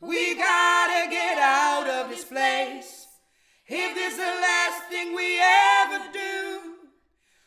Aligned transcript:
We 0.00 0.34
gotta 0.34 1.10
get 1.10 1.36
out 1.38 1.86
of 1.86 2.08
this 2.08 2.24
place. 2.24 3.06
If 3.66 3.94
this 3.94 4.12
is 4.12 4.16
the 4.16 4.34
last 4.40 4.88
thing 4.88 5.14
we 5.14 5.38
ever 5.82 6.00
do, 6.10 6.74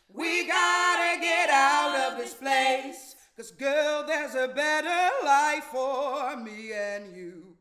we 0.07 0.45
gotta 0.45 1.19
get 1.19 1.49
out 1.49 1.95
of 1.95 2.17
this 2.19 2.33
place. 2.35 3.15
Cause 3.35 3.51
girl, 3.57 4.05
there's 4.05 4.35
a 4.35 4.47
better 4.53 5.09
life 5.23 5.63
for 5.71 6.37
me 6.37 6.71
and 6.73 7.15
you. 7.15 7.57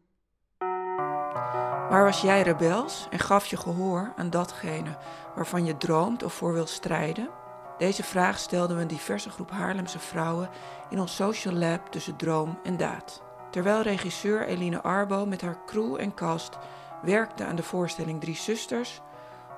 Waar 1.89 2.05
was 2.05 2.21
jij 2.21 2.43
rebels 2.43 3.07
en 3.11 3.19
gaf 3.19 3.47
je 3.47 3.57
gehoor 3.57 4.13
aan 4.17 4.31
datgene 4.31 4.97
waarvan 5.35 5.65
je 5.65 5.77
droomt 5.77 6.23
of 6.23 6.35
voor 6.35 6.53
wilt 6.53 6.71
strijden? 6.71 7.31
Deze 7.79 8.03
vraag 8.03 8.39
stelden 8.39 8.77
we 8.77 8.83
een 8.83 8.89
diverse 8.89 9.31
groep 9.31 9.51
Haarlemse 9.51 9.99
vrouwen 9.99 10.51
in 10.91 11.01
ons 11.01 11.15
social 11.15 11.55
lab 11.55 11.87
tussen 11.87 12.17
droom 12.17 12.59
en 12.63 12.77
daad. 12.77 13.32
Terwijl 13.53 13.83
regisseur 13.83 14.47
Eline 14.47 14.83
Arbo 14.83 15.27
met 15.27 15.41
haar 15.41 15.59
crew 15.67 15.97
en 16.01 16.15
cast 16.15 16.59
werkte 17.03 17.45
aan 17.45 17.57
de 17.57 17.63
voorstelling 17.63 18.21
Drie 18.21 18.37
Zusters, 18.37 19.01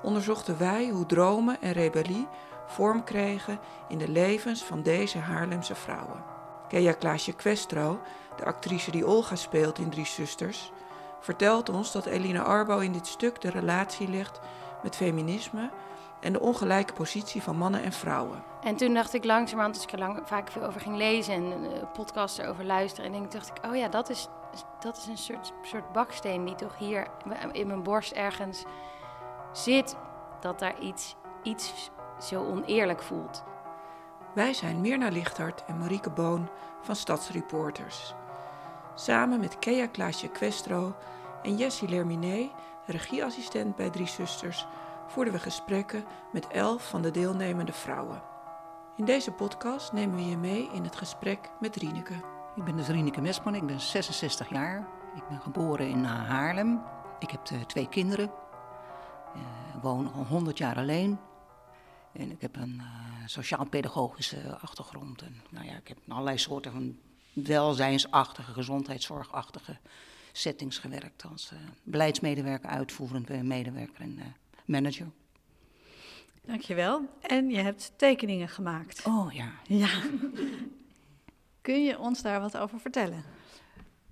onderzochten 0.03 0.59
wij 0.59 0.89
hoe 0.89 1.07
dromen 1.07 1.61
en 1.61 1.73
rebellie 1.73 2.29
vorm 2.67 3.05
kregen 3.05 3.59
in 3.89 3.98
de 3.98 4.09
levens 4.09 4.65
van 4.65 4.83
deze 4.83 5.19
Haarlemse 5.19 5.75
vrouwen. 5.75 6.25
Kea 6.69 6.93
Klaasje 6.93 7.33
Questro, 7.33 8.01
de 8.37 8.45
actrice 8.45 8.91
die 8.91 9.07
Olga 9.07 9.37
speelt 9.37 9.79
in 9.79 9.91
Drie 9.91 10.06
Zusters, 10.06 10.73
vertelt 11.20 11.69
ons 11.69 11.92
dat 11.92 12.06
Eline 12.06 12.42
Arbo 12.42 12.79
in 12.79 12.92
dit 12.92 13.06
stuk 13.06 13.41
de 13.41 13.51
relatie 13.51 14.09
legt 14.09 14.41
met 14.83 14.97
feminisme 14.97 15.70
en 16.24 16.33
de 16.33 16.41
ongelijke 16.41 16.92
positie 16.92 17.42
van 17.42 17.56
mannen 17.56 17.83
en 17.83 17.92
vrouwen. 17.92 18.42
En 18.62 18.77
toen 18.77 18.95
dacht 18.95 19.14
ik 19.14 19.24
langzamerhand, 19.24 19.74
als 19.74 19.84
ik 19.84 19.92
er 19.92 19.98
lang, 19.98 20.20
vaak 20.24 20.50
veel 20.50 20.62
over 20.62 20.80
ging 20.80 20.97
lezen 20.97 21.34
en 21.34 21.64
uh, 21.64 21.70
podcasts 21.92 22.38
erover 22.38 22.64
luisteren, 22.64 23.14
en 23.14 23.28
dacht 23.28 23.48
ik, 23.48 23.64
oh 23.64 23.77
ja, 23.77 23.88
dat 23.88 24.10
is, 24.10 24.28
dat 24.80 24.97
is 24.97 25.06
een 25.06 25.19
soort, 25.19 25.52
soort 25.62 25.92
baksteen 25.92 26.45
die 26.45 26.55
toch 26.55 26.78
hier 26.78 27.06
in 27.52 27.66
mijn 27.66 27.83
borst 27.83 28.12
ergens 28.12 28.64
zit, 29.53 29.97
dat 30.41 30.58
daar 30.58 30.81
iets, 30.81 31.16
iets 31.42 31.91
zo 32.20 32.44
oneerlijk 32.44 33.03
voelt. 33.03 33.44
Wij 34.34 34.53
zijn 34.53 34.81
Mirna 34.81 35.09
Lichthart 35.09 35.64
en 35.64 35.78
Marieke 35.78 36.11
Boon 36.11 36.48
van 36.81 36.97
Stadsreporters. 36.97 38.14
Samen 38.94 39.41
met 39.41 39.59
Kea 39.59 39.86
Klaasje 39.86 40.28
Questro 40.28 40.94
en 41.42 41.56
Jessie 41.56 41.88
Lerminé, 41.88 42.50
regieassistent 42.86 43.77
bij 43.77 43.91
Drie 43.91 44.09
Zusters, 44.09 44.66
voerden 45.06 45.33
we 45.33 45.38
gesprekken 45.38 46.05
met 46.33 46.47
elf 46.47 46.88
van 46.88 47.02
de 47.02 47.10
deelnemende 47.10 47.72
vrouwen. 47.72 48.22
In 48.97 49.05
deze 49.05 49.30
podcast 49.30 49.92
nemen 49.92 50.16
we 50.16 50.28
je 50.28 50.36
mee 50.36 50.69
in 50.72 50.84
het 50.84 50.97
gesprek 50.97 51.50
met 51.60 51.77
Rieneke. 51.77 52.14
Ik 52.56 52.64
ben 52.64 52.77
dus 52.77 52.88
Rieneke 52.88 53.20
Mesman, 53.20 53.55
ik 53.55 53.66
ben 53.66 53.80
66 53.80 54.50
jaar. 54.50 54.86
Ik 55.14 55.28
ben 55.28 55.41
geboren 55.41 55.88
in 55.88 56.05
Haarlem. 56.05 56.82
Ik 57.19 57.30
heb 57.30 57.50
uh, 57.52 57.60
twee 57.60 57.88
kinderen. 57.88 58.25
Ik 58.25 58.30
uh, 59.77 59.82
woon 59.82 60.12
al 60.12 60.25
100 60.25 60.58
jaar 60.58 60.77
alleen. 60.77 61.19
En 62.12 62.30
ik 62.30 62.41
heb 62.41 62.56
een 62.56 62.82
sociaal-pedagogische 63.27 64.58
achtergrond. 64.60 65.22
En, 65.22 65.42
nou 65.50 65.66
ja, 65.66 65.77
ik 65.77 65.88
heb 65.88 65.98
allerlei 66.08 66.38
soorten 66.38 66.72
van 66.72 66.98
welzijnsachtige, 67.32 68.52
gezondheidszorgachtige 68.52 69.78
settings 70.32 70.78
gewerkt. 70.78 71.25
Als 71.30 71.52
beleidsmedewerker, 71.82 72.69
uitvoerend 72.69 73.28
medewerker 73.42 74.00
en 74.00 74.19
manager. 74.65 75.07
Dankjewel. 76.47 77.09
En 77.20 77.51
je 77.51 77.59
hebt 77.59 77.93
tekeningen 77.97 78.48
gemaakt. 78.48 79.06
Oh 79.06 79.33
ja. 79.33 79.53
Ja. 79.67 79.89
Kun 81.61 81.84
je 81.84 81.98
ons 81.98 82.23
daar 82.23 82.41
wat 82.41 82.56
over 82.56 82.81
vertellen? 82.81 83.25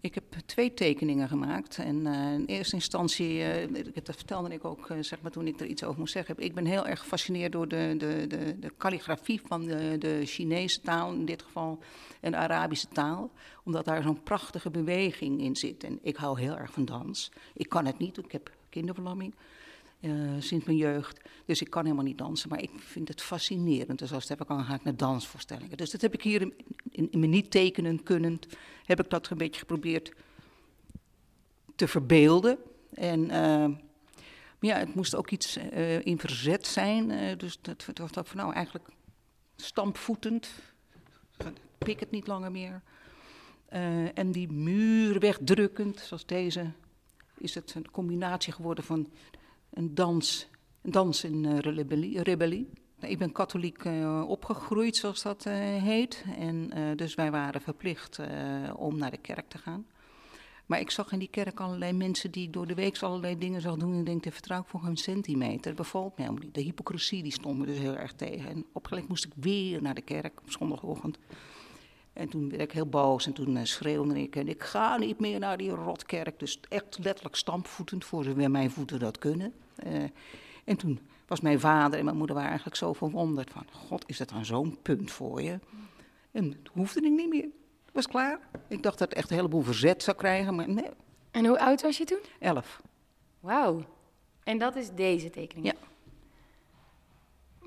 Ik 0.02 0.14
heb 0.14 0.24
twee 0.46 0.74
tekeningen 0.74 1.28
gemaakt. 1.28 1.78
En 1.78 2.06
uh, 2.06 2.32
in 2.32 2.44
eerste 2.44 2.74
instantie, 2.74 3.38
uh, 3.38 3.84
dat 4.02 4.16
vertelde 4.16 4.52
ik 4.52 4.64
ook 4.64 4.90
uh, 4.90 4.96
zeg 5.00 5.20
maar, 5.20 5.30
toen 5.30 5.46
ik 5.46 5.60
er 5.60 5.66
iets 5.66 5.84
over 5.84 5.98
moest 5.98 6.12
zeggen. 6.12 6.38
Ik 6.38 6.54
ben 6.54 6.64
heel 6.64 6.86
erg 6.86 7.00
gefascineerd 7.00 7.52
door 7.52 7.68
de, 7.68 7.94
de, 7.98 8.26
de, 8.26 8.58
de 8.58 8.72
calligrafie 8.76 9.40
van 9.44 9.64
de, 9.64 9.98
de 9.98 10.22
Chinese 10.24 10.80
taal, 10.80 11.12
in 11.12 11.24
dit 11.24 11.42
geval, 11.42 11.78
en 12.20 12.30
de 12.30 12.36
Arabische 12.36 12.88
taal. 12.88 13.30
Omdat 13.64 13.84
daar 13.84 14.02
zo'n 14.02 14.22
prachtige 14.22 14.70
beweging 14.70 15.40
in 15.40 15.56
zit. 15.56 15.84
En 15.84 15.98
ik 16.02 16.16
hou 16.16 16.40
heel 16.40 16.56
erg 16.56 16.72
van 16.72 16.84
dans. 16.84 17.32
Ik 17.54 17.68
kan 17.68 17.86
het 17.86 17.98
niet, 17.98 18.18
ik 18.18 18.32
heb 18.32 18.50
kinderverlamming. 18.68 19.34
Uh, 20.02 20.30
sinds 20.38 20.64
mijn 20.64 20.76
jeugd. 20.76 21.20
Dus 21.44 21.60
ik 21.60 21.70
kan 21.70 21.82
helemaal 21.82 22.04
niet 22.04 22.18
dansen, 22.18 22.48
maar 22.48 22.62
ik 22.62 22.70
vind 22.74 23.08
het 23.08 23.22
fascinerend. 23.22 23.98
Dus 23.98 24.12
als 24.12 24.28
het 24.28 24.38
heb 24.38 24.40
ik 24.40 24.48
al 24.48 24.64
ga 24.64 24.74
ik 24.74 24.84
naar 24.84 24.96
dansvoorstellingen. 24.96 25.76
Dus 25.76 25.90
dat 25.90 26.00
heb 26.00 26.14
ik 26.14 26.22
hier 26.22 26.40
in, 26.40 26.54
in, 27.10 27.20
me 27.20 27.26
niet 27.26 27.50
tekenen 27.50 28.02
kunnen, 28.02 28.38
heb 28.84 29.00
ik 29.00 29.10
dat 29.10 29.30
een 29.30 29.38
beetje 29.38 29.60
geprobeerd 29.60 30.12
te 31.76 31.88
verbeelden. 31.88 32.58
En 32.94 33.20
uh, 33.20 33.76
ja, 34.60 34.78
het 34.78 34.94
moest 34.94 35.14
ook 35.14 35.30
iets 35.30 35.56
uh, 35.56 36.06
in 36.06 36.18
verzet 36.18 36.66
zijn. 36.66 37.38
dus 37.38 37.58
dat, 37.60 37.86
dat, 37.92 38.14
dat 38.14 38.34
nou 38.34 38.52
eigenlijk 38.52 38.88
stampvoetend. 39.56 40.48
Pik 41.78 42.00
het 42.00 42.10
niet 42.10 42.26
langer 42.26 42.50
meer. 42.50 42.82
en 44.14 44.32
die 44.32 44.52
muur 44.52 45.18
wegdrukkend, 45.18 46.00
zoals 46.00 46.26
deze, 46.26 46.72
is 47.38 47.54
het 47.54 47.74
een 47.74 47.90
combinatie 47.90 48.52
geworden 48.52 48.84
van 48.84 49.08
een 49.74 49.94
dans, 49.94 50.48
een 50.82 50.90
dans 50.90 51.24
in 51.24 51.44
uh, 51.44 51.58
rebellie, 51.58 52.22
rebellie. 52.22 52.70
Ik 53.00 53.18
ben 53.18 53.32
katholiek 53.32 53.84
uh, 53.84 54.24
opgegroeid, 54.28 54.96
zoals 54.96 55.22
dat 55.22 55.46
uh, 55.46 55.54
heet. 55.82 56.24
En 56.38 56.70
dus 56.96 57.14
wij 57.14 57.30
waren 57.30 57.60
verplicht 57.60 58.20
om 58.76 58.98
naar 58.98 59.10
de 59.10 59.16
kerk 59.16 59.48
te 59.48 59.58
gaan. 59.58 59.86
Maar 60.66 60.80
ik 60.80 60.90
zag 60.90 61.12
in 61.12 61.18
die 61.18 61.28
kerk 61.30 61.60
allerlei 61.60 61.92
mensen 61.92 62.30
die 62.30 62.50
door 62.50 62.66
de 62.66 62.74
week 62.74 63.02
allerlei 63.02 63.38
dingen 63.38 63.60
zag 63.60 63.76
doen. 63.76 63.92
En 63.92 63.98
ik 63.98 64.22
denk, 64.22 64.34
vertrouw 64.34 64.60
ik 64.60 64.66
voor 64.66 64.84
een 64.84 64.96
centimeter. 64.96 65.62
Dat 65.62 65.74
bevalt 65.74 66.16
me 66.16 66.24
helemaal 66.24 66.44
niet. 66.44 66.54
De 66.54 66.60
hypocrisie 66.60 67.22
die 67.22 67.32
stond 67.32 67.58
me 67.58 67.66
dus 67.66 67.78
heel 67.78 67.96
erg 67.96 68.12
tegen. 68.12 68.50
En 68.50 68.64
opgelegd 68.72 69.08
moest 69.08 69.24
ik 69.24 69.32
weer 69.36 69.82
naar 69.82 69.94
de 69.94 70.00
kerk 70.00 70.40
op 70.40 70.50
zondagochtend. 70.50 71.18
En 72.12 72.28
toen 72.28 72.48
werd 72.48 72.62
ik 72.62 72.72
heel 72.72 72.86
boos 72.86 73.26
en 73.26 73.32
toen 73.32 73.66
schreeuwde 73.66 74.22
ik. 74.22 74.36
En 74.36 74.48
ik 74.48 74.62
ga 74.62 74.96
niet 74.96 75.20
meer 75.20 75.38
naar 75.38 75.56
die 75.56 75.70
rotkerk. 75.70 76.38
Dus 76.38 76.60
echt 76.68 76.98
letterlijk 77.02 77.36
stampvoetend 77.36 78.04
voor 78.04 78.24
zover 78.24 78.50
mijn 78.50 78.70
voeten 78.70 78.98
dat 78.98 79.18
kunnen. 79.18 79.52
Uh, 79.86 80.02
en 80.64 80.76
toen 80.76 81.00
was 81.26 81.40
mijn 81.40 81.60
vader 81.60 81.98
en 81.98 82.04
mijn 82.04 82.16
moeder 82.16 82.34
waren 82.34 82.50
eigenlijk 82.50 82.78
zo 82.78 82.92
verwonderd 82.92 83.50
van... 83.50 83.66
God, 83.70 84.04
is 84.06 84.18
dat 84.18 84.28
dan 84.28 84.44
zo'n 84.44 84.78
punt 84.82 85.10
voor 85.10 85.42
je? 85.42 85.58
En 86.30 86.50
toen 86.62 86.74
hoefde 86.74 87.00
ik 87.00 87.10
niet 87.10 87.28
meer. 87.28 87.48
Het 87.84 87.92
was 87.92 88.06
klaar. 88.06 88.38
Ik 88.68 88.82
dacht 88.82 88.98
dat 88.98 89.08
het 89.08 89.18
echt 89.18 89.30
een 89.30 89.36
heleboel 89.36 89.62
verzet 89.62 90.02
zou 90.02 90.16
krijgen, 90.16 90.54
maar 90.54 90.68
nee. 90.68 90.90
En 91.30 91.46
hoe 91.46 91.60
oud 91.60 91.82
was 91.82 91.98
je 91.98 92.04
toen? 92.04 92.20
Elf. 92.38 92.82
Wauw. 93.40 93.84
En 94.44 94.58
dat 94.58 94.76
is 94.76 94.90
deze 94.90 95.30
tekening? 95.30 95.66
Ja. 95.66 95.74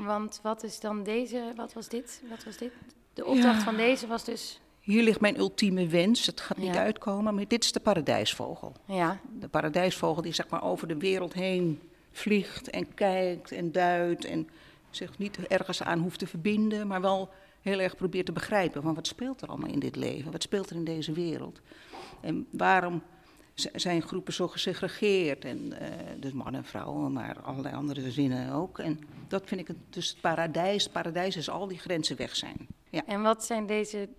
Want 0.03 0.39
wat 0.43 0.63
is 0.63 0.79
dan 0.79 1.03
deze, 1.03 1.53
wat 1.55 1.73
was 1.73 1.87
dit? 1.87 2.23
Wat 2.29 2.43
was 2.43 2.57
dit? 2.57 2.71
De 3.13 3.25
opdracht 3.25 3.57
ja. 3.57 3.63
van 3.63 3.75
deze 3.75 4.07
was 4.07 4.23
dus... 4.23 4.59
Hier 4.79 5.03
ligt 5.03 5.19
mijn 5.19 5.37
ultieme 5.37 5.87
wens. 5.87 6.25
Het 6.25 6.41
gaat 6.41 6.57
niet 6.57 6.73
ja. 6.73 6.83
uitkomen, 6.83 7.35
maar 7.35 7.47
dit 7.47 7.63
is 7.63 7.71
de 7.71 7.79
paradijsvogel. 7.79 8.73
Ja. 8.85 9.19
De 9.39 9.47
paradijsvogel 9.47 10.21
die 10.21 10.33
zeg 10.33 10.49
maar 10.49 10.63
over 10.63 10.87
de 10.87 10.97
wereld 10.97 11.33
heen 11.33 11.81
vliegt 12.17 12.69
en 12.69 12.93
kijkt 12.93 13.51
en 13.51 13.71
duidt 13.71 14.25
en 14.25 14.49
zich 14.89 15.17
niet 15.17 15.47
ergens 15.47 15.83
aan 15.83 15.99
hoeft 15.99 16.19
te 16.19 16.27
verbinden, 16.27 16.87
maar 16.87 17.01
wel 17.01 17.29
heel 17.61 17.79
erg 17.79 17.95
probeert 17.95 18.25
te 18.25 18.31
begrijpen 18.31 18.81
van 18.81 18.93
wat 18.93 19.07
speelt 19.07 19.41
er 19.41 19.47
allemaal 19.47 19.69
in 19.69 19.79
dit 19.79 19.95
leven, 19.95 20.31
wat 20.31 20.43
speelt 20.43 20.69
er 20.69 20.75
in 20.75 20.83
deze 20.83 21.11
wereld. 21.11 21.61
En 22.21 22.47
waarom 22.51 23.01
zijn 23.73 24.01
groepen 24.01 24.33
zo 24.33 24.47
gesegregeerd, 24.47 25.45
en, 25.45 25.57
uh, 25.57 25.77
dus 26.19 26.31
mannen 26.31 26.61
en 26.61 26.67
vrouwen, 26.67 27.13
maar 27.13 27.39
allerlei 27.41 27.75
andere 27.75 28.11
zinnen 28.11 28.53
ook. 28.53 28.79
En 28.79 28.99
dat 29.27 29.43
vind 29.45 29.61
ik 29.61 29.67
het, 29.67 29.77
dus 29.89 30.09
het 30.09 30.21
paradijs. 30.21 30.83
Het 30.83 30.91
paradijs 30.91 31.35
is 31.35 31.49
al 31.49 31.67
die 31.67 31.77
grenzen 31.77 32.17
weg 32.17 32.35
zijn. 32.35 32.67
Ja. 32.89 33.05
En 33.05 33.21
wat 33.21 33.45
zijn 33.45 33.65
deze 33.65 34.09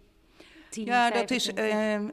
ja, 0.70 1.10
dat 1.10 1.30
is 1.30 1.52
uh, 1.54 1.92
een, 1.92 2.12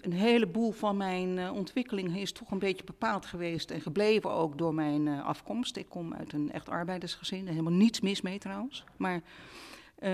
een 0.00 0.12
heleboel 0.12 0.72
van 0.72 0.96
mijn 0.96 1.36
uh, 1.36 1.52
ontwikkeling 1.52 2.16
is 2.16 2.32
toch 2.32 2.50
een 2.50 2.58
beetje 2.58 2.84
bepaald 2.84 3.26
geweest 3.26 3.70
en 3.70 3.80
gebleven 3.80 4.30
ook 4.30 4.58
door 4.58 4.74
mijn 4.74 5.06
uh, 5.06 5.24
afkomst. 5.24 5.76
Ik 5.76 5.88
kom 5.88 6.14
uit 6.14 6.32
een 6.32 6.52
echt 6.52 6.68
arbeidersgezin, 6.68 7.46
helemaal 7.46 7.72
niets 7.72 8.00
mis 8.00 8.20
mee 8.20 8.38
trouwens. 8.38 8.84
Maar 8.96 9.20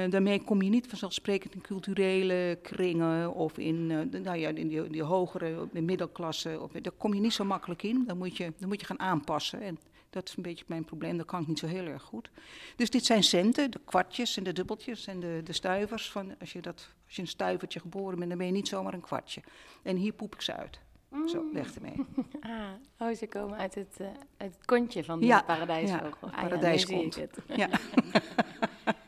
daarmee 0.08 0.42
kom 0.44 0.62
je 0.62 0.70
niet 0.70 0.86
vanzelfsprekend 0.86 1.54
in 1.54 1.60
culturele 1.60 2.58
kringen 2.62 3.34
of 3.34 3.58
in, 3.58 3.86
nou 4.22 4.36
ja, 4.36 4.48
in 4.48 4.68
die, 4.68 4.88
die 4.88 5.02
hogere 5.02 5.68
middelklasse. 5.72 6.60
Of, 6.60 6.72
daar 6.72 6.92
kom 6.92 7.14
je 7.14 7.20
niet 7.20 7.32
zo 7.32 7.44
makkelijk 7.44 7.82
in. 7.82 8.04
Dan 8.06 8.18
moet 8.18 8.36
je, 8.36 8.52
dan 8.58 8.68
moet 8.68 8.80
je 8.80 8.86
gaan 8.86 9.00
aanpassen. 9.00 9.60
En 9.60 9.78
dat 10.10 10.28
is 10.28 10.36
een 10.36 10.42
beetje 10.42 10.64
mijn 10.68 10.84
probleem, 10.84 11.16
dat 11.16 11.26
kan 11.26 11.40
ik 11.40 11.46
niet 11.46 11.58
zo 11.58 11.66
heel 11.66 11.86
erg 11.86 12.02
goed. 12.02 12.30
Dus 12.76 12.90
dit 12.90 13.04
zijn 13.04 13.22
centen, 13.22 13.70
de 13.70 13.80
kwartjes 13.84 14.36
en 14.36 14.42
de 14.42 14.52
dubbeltjes 14.52 15.06
en 15.06 15.20
de, 15.20 15.40
de 15.44 15.52
stuivers. 15.52 16.10
Van 16.10 16.34
als, 16.40 16.52
je 16.52 16.60
dat, 16.60 16.94
als 17.06 17.16
je 17.16 17.22
een 17.22 17.28
stuivertje 17.28 17.80
geboren 17.80 18.16
bent, 18.16 18.28
dan 18.28 18.38
ben 18.38 18.46
je 18.46 18.52
niet 18.52 18.68
zomaar 18.68 18.94
een 18.94 19.00
kwartje. 19.00 19.42
En 19.82 19.96
hier 19.96 20.12
poep 20.12 20.34
ik 20.34 20.40
ze 20.40 20.54
uit. 20.54 20.80
Mm. 21.08 21.28
Zo, 21.28 21.44
leg 21.52 21.74
ermee. 21.74 21.96
Ah, 22.40 23.08
oh, 23.08 23.16
ze 23.16 23.26
komen 23.26 23.58
uit 23.58 23.74
het, 23.74 23.96
uh, 24.00 24.06
uit 24.36 24.54
het 24.54 24.64
kontje 24.64 25.04
van 25.04 25.20
ja, 25.20 25.38
de 25.38 25.44
paradijsvogel. 25.44 26.28
Ja, 26.28 26.34
ah, 26.34 26.42
paradijskont. 26.42 27.14
Ja, 27.46 27.56
ja. 27.56 27.68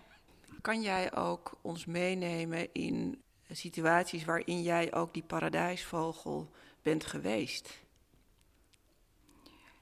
kan 0.60 0.82
jij 0.82 1.16
ook 1.16 1.58
ons 1.60 1.86
meenemen 1.86 2.72
in 2.72 3.22
situaties 3.50 4.24
waarin 4.24 4.62
jij 4.62 4.94
ook 4.94 5.14
die 5.14 5.22
paradijsvogel 5.22 6.50
bent 6.82 7.06
geweest. 7.06 7.82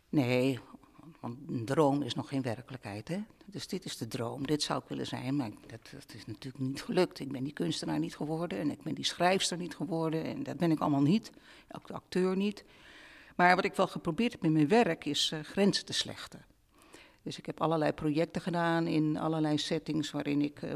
Nee, 0.09 0.59
want 1.20 1.38
een 1.49 1.65
droom 1.65 2.03
is 2.03 2.15
nog 2.15 2.29
geen 2.29 2.43
werkelijkheid. 2.43 3.09
Hè? 3.09 3.19
Dus 3.47 3.67
dit 3.67 3.85
is 3.85 3.97
de 3.97 4.09
droom, 4.09 4.47
dit 4.47 4.62
zou 4.62 4.82
ik 4.82 4.88
willen 4.88 5.06
zijn, 5.06 5.37
maar 5.37 5.50
dat, 5.67 6.15
is 6.15 6.26
natuurlijk 6.26 6.65
niet 6.65 6.82
gelukt. 6.82 7.20
Ik 7.20 7.32
ben 7.32 7.44
die 7.44 7.53
kunstenaar 7.53 7.99
niet 7.99 8.17
geworden 8.17 8.59
en 8.59 8.70
ik 8.70 8.82
ben 8.82 8.94
die 8.94 9.05
schrijfster 9.05 9.56
niet 9.56 9.75
geworden 9.75 10.25
en 10.25 10.43
dat 10.43 10.56
ben 10.56 10.70
ik 10.70 10.81
allemaal 10.81 11.03
niet, 11.03 11.31
ook 11.70 11.87
de 11.87 11.94
acteur 11.94 12.37
niet. 12.37 12.65
Maar 13.37 13.56
wat 13.56 13.65
ik 13.65 13.75
wel 13.75 13.87
geprobeerd 13.87 14.32
heb 14.32 14.44
in 14.44 14.53
mijn 14.53 14.69
werk 14.69 15.05
is 15.05 15.31
uh, 15.35 15.41
grenzen 15.41 15.85
te 15.85 15.93
slechten. 15.93 16.44
Dus 17.23 17.38
ik 17.38 17.47
heb 17.47 17.61
allerlei 17.61 17.93
projecten 17.93 18.43
gedaan 18.43 18.87
in 18.87 19.17
allerlei 19.17 19.59
settings 19.59 20.11
waarin 20.11 20.43
ik 20.43 20.62
uh, 20.62 20.75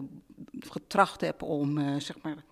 getracht 0.61 1.21
heb 1.21 1.43
om, 1.43 1.79
uh, 1.79 2.01
zeg 2.01 2.17
maar, 2.23 2.45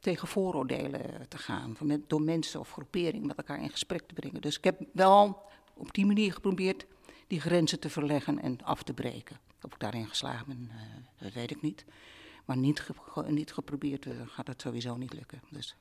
tegen 0.00 0.28
vooroordelen 0.28 1.28
te 1.28 1.38
gaan. 1.38 1.76
Met, 1.80 2.08
door 2.08 2.22
mensen 2.22 2.60
of 2.60 2.70
groeperingen 2.70 3.26
met 3.26 3.36
elkaar 3.36 3.62
in 3.62 3.70
gesprek 3.70 4.02
te 4.06 4.14
brengen. 4.14 4.40
Dus 4.40 4.56
ik 4.56 4.64
heb 4.64 4.80
wel 4.92 5.42
op 5.78 5.94
die 5.94 6.06
manier 6.06 6.32
geprobeerd 6.32 6.86
die 7.26 7.40
grenzen 7.40 7.80
te 7.80 7.90
verleggen 7.90 8.42
en 8.42 8.62
af 8.62 8.82
te 8.82 8.94
breken. 8.94 9.40
Of 9.62 9.72
ik 9.72 9.80
daarin 9.80 10.08
geslaagd 10.08 10.46
ben, 10.46 10.70
uh, 10.72 10.80
dat 11.18 11.32
weet 11.32 11.50
ik 11.50 11.62
niet. 11.62 11.84
Maar 12.44 12.56
niet, 12.56 12.80
ge 12.80 12.94
niet 13.26 13.52
geprobeerd 13.52 14.06
uh, 14.06 14.14
gaat 14.26 14.46
het 14.46 14.60
sowieso 14.60 14.96
niet 14.96 15.12
lukken. 15.12 15.42
Dus. 15.50 15.76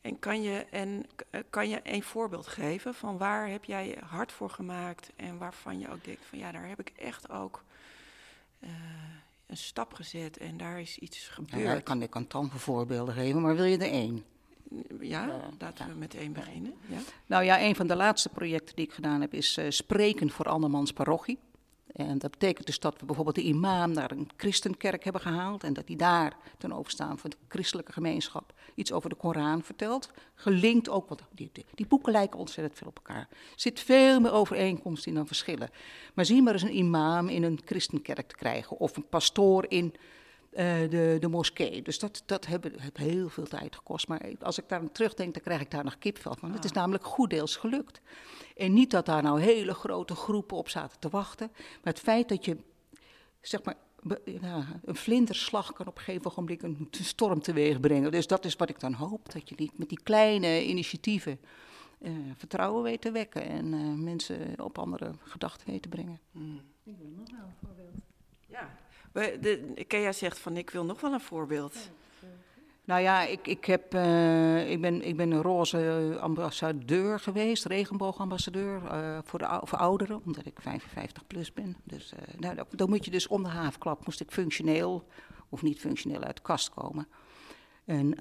En 0.00 0.18
kan 0.18 0.42
je, 0.42 0.66
en 0.70 1.06
eh, 1.30 1.40
kan 1.50 1.68
je 1.68 1.80
een 1.82 2.02
voorbeeld 2.02 2.46
geven 2.46 2.94
van 2.94 3.18
waar 3.18 3.48
heb 3.48 3.64
jij 3.64 3.98
hard 4.06 4.32
voor 4.32 4.50
gemaakt 4.50 5.10
en 5.16 5.38
waarvan 5.38 5.78
je 5.78 5.90
ook 5.90 6.04
denkt 6.04 6.24
van 6.24 6.38
ja, 6.38 6.52
daar 6.52 6.68
heb 6.68 6.80
ik 6.80 6.92
echt 6.96 7.30
ook 7.30 7.64
uh, 8.60 8.70
een 9.46 9.56
stap 9.56 9.94
gezet 9.94 10.36
en 10.36 10.56
daar 10.56 10.80
is 10.80 10.98
iets 10.98 11.28
gebeurd. 11.28 11.62
Ja, 11.62 11.74
ik 11.74 11.84
kan, 11.84 12.02
ik 12.02 12.10
kan 12.10 12.26
tal 12.26 12.48
voorbeelden 12.48 13.14
geven, 13.14 13.42
maar 13.42 13.56
wil 13.56 13.64
je 13.64 13.78
er 13.78 13.90
één? 13.90 14.24
Ja, 15.00 15.40
laten 15.58 15.88
we 15.88 15.94
met 15.94 16.14
één 16.14 16.32
beginnen. 16.32 16.74
Ja. 16.86 16.98
Nou 17.26 17.44
ja, 17.44 17.62
een 17.62 17.74
van 17.74 17.86
de 17.86 17.96
laatste 17.96 18.28
projecten 18.28 18.76
die 18.76 18.84
ik 18.84 18.92
gedaan 18.92 19.20
heb 19.20 19.34
is 19.34 19.58
uh, 19.58 19.64
Spreken 19.68 20.30
voor 20.30 20.48
Andermans 20.48 20.92
Parochie. 20.92 21.38
En 21.94 22.18
dat 22.18 22.30
betekent 22.30 22.66
dus 22.66 22.80
dat 22.80 23.00
we 23.00 23.06
bijvoorbeeld 23.06 23.36
de 23.36 23.42
imam 23.42 23.92
naar 23.92 24.10
een 24.10 24.28
christenkerk 24.36 25.04
hebben 25.04 25.22
gehaald. 25.22 25.64
En 25.64 25.72
dat 25.72 25.84
hij 25.86 25.96
daar 25.96 26.36
ten 26.58 26.72
overstaan 26.72 27.18
van 27.18 27.30
de 27.30 27.36
christelijke 27.48 27.92
gemeenschap 27.92 28.52
iets 28.74 28.92
over 28.92 29.08
de 29.10 29.16
Koran 29.16 29.62
vertelt. 29.62 30.10
Gelinkt 30.34 30.88
ook, 30.88 31.08
want 31.08 31.22
die, 31.30 31.50
die, 31.74 31.86
boeken 31.86 32.12
lijken 32.12 32.38
ontzettend 32.38 32.78
veel 32.78 32.86
op 32.86 32.96
elkaar. 32.96 33.28
Er 33.30 33.36
zit 33.54 33.80
veel 33.80 34.20
meer 34.20 34.32
overeenkomst 34.32 35.06
in 35.06 35.14
dan 35.14 35.26
verschillen. 35.26 35.70
Maar 36.14 36.24
zie 36.24 36.42
maar 36.42 36.52
eens 36.52 36.62
een 36.62 36.76
imam 36.76 37.28
in 37.28 37.42
een 37.42 37.60
christenkerk 37.64 38.28
te 38.28 38.36
krijgen. 38.36 38.78
Of 38.78 38.96
een 38.96 39.08
pastoor 39.08 39.64
in 39.68 39.94
de, 40.54 41.16
de 41.20 41.28
moskee. 41.28 41.82
Dus 41.82 41.98
dat, 41.98 42.22
dat 42.26 42.46
heeft 42.46 42.62
heb 42.76 42.96
heel 42.96 43.28
veel 43.28 43.44
tijd 43.46 43.76
gekost. 43.76 44.08
Maar 44.08 44.20
als 44.40 44.58
ik 44.58 44.68
daar 44.68 44.80
aan 44.80 44.92
terugdenk, 44.92 45.34
dan 45.34 45.42
krijg 45.42 45.60
ik 45.60 45.70
daar 45.70 45.84
nog 45.84 45.98
kipvel 45.98 46.36
van. 46.38 46.52
Het 46.52 46.64
is 46.64 46.72
namelijk 46.72 47.04
goed 47.04 47.30
deels 47.30 47.56
gelukt. 47.56 48.00
En 48.56 48.72
niet 48.72 48.90
dat 48.90 49.06
daar 49.06 49.22
nou 49.22 49.40
hele 49.40 49.74
grote 49.74 50.14
groepen 50.14 50.56
op 50.56 50.68
zaten 50.68 50.98
te 50.98 51.08
wachten. 51.08 51.50
Maar 51.56 51.92
het 51.92 52.00
feit 52.00 52.28
dat 52.28 52.44
je, 52.44 52.56
zeg 53.40 53.62
maar, 53.62 53.76
ja, 54.24 54.80
een 54.84 54.96
vlinderslag 54.96 55.72
kan 55.72 55.86
op 55.86 55.96
een 55.96 56.02
gegeven 56.02 56.26
ogenblik 56.26 56.62
een 56.62 56.88
storm 56.90 57.40
teweeg 57.40 57.80
brengen. 57.80 58.10
Dus 58.10 58.26
dat 58.26 58.44
is 58.44 58.56
wat 58.56 58.68
ik 58.68 58.80
dan 58.80 58.92
hoop. 58.92 59.32
Dat 59.32 59.48
je 59.48 59.54
niet 59.58 59.78
met 59.78 59.88
die 59.88 60.02
kleine 60.02 60.64
initiatieven 60.64 61.40
uh, 61.98 62.12
vertrouwen 62.34 62.82
weet 62.82 63.00
te 63.00 63.10
wekken. 63.10 63.42
En 63.42 63.72
uh, 63.72 63.94
mensen 63.94 64.62
op 64.62 64.78
andere 64.78 65.10
gedachten 65.22 65.70
weet 65.70 65.82
te 65.82 65.88
brengen. 65.88 66.20
Mm. 66.30 66.60
Ik 66.82 66.94
wil 66.98 67.08
nog 67.16 67.30
wel 67.30 67.46
een 67.46 67.66
voorbeeld. 67.66 67.94
Ja, 68.46 68.78
de, 69.14 69.84
Kea 69.86 70.12
zegt 70.12 70.38
van 70.38 70.56
ik 70.56 70.70
wil 70.70 70.84
nog 70.84 71.00
wel 71.00 71.12
een 71.12 71.20
voorbeeld. 71.20 71.90
Nou 72.84 73.00
ja, 73.00 73.22
ik, 73.22 73.46
ik, 73.46 73.64
heb, 73.64 73.94
uh, 73.94 74.70
ik, 74.70 74.80
ben, 74.80 75.02
ik 75.02 75.16
ben 75.16 75.30
een 75.30 75.42
roze 75.42 76.16
ambassadeur 76.20 77.20
geweest, 77.20 77.64
regenboogambassadeur 77.64 78.82
uh, 78.82 79.18
voor, 79.24 79.38
de, 79.38 79.60
voor 79.64 79.78
ouderen, 79.78 80.20
omdat 80.24 80.46
ik 80.46 80.60
55 80.60 81.26
plus 81.26 81.52
ben. 81.52 81.76
Dus 81.84 82.12
uh, 82.12 82.40
nou, 82.40 82.56
dan 82.70 82.88
moet 82.88 83.04
je 83.04 83.10
dus 83.10 83.26
om 83.26 83.42
de 83.42 83.48
havenklap, 83.48 84.06
moest 84.06 84.20
ik 84.20 84.30
functioneel 84.30 85.06
of 85.48 85.62
niet 85.62 85.80
functioneel 85.80 86.22
uit 86.22 86.36
de 86.36 86.42
kast 86.42 86.70
komen. 86.70 87.08
En 87.84 88.14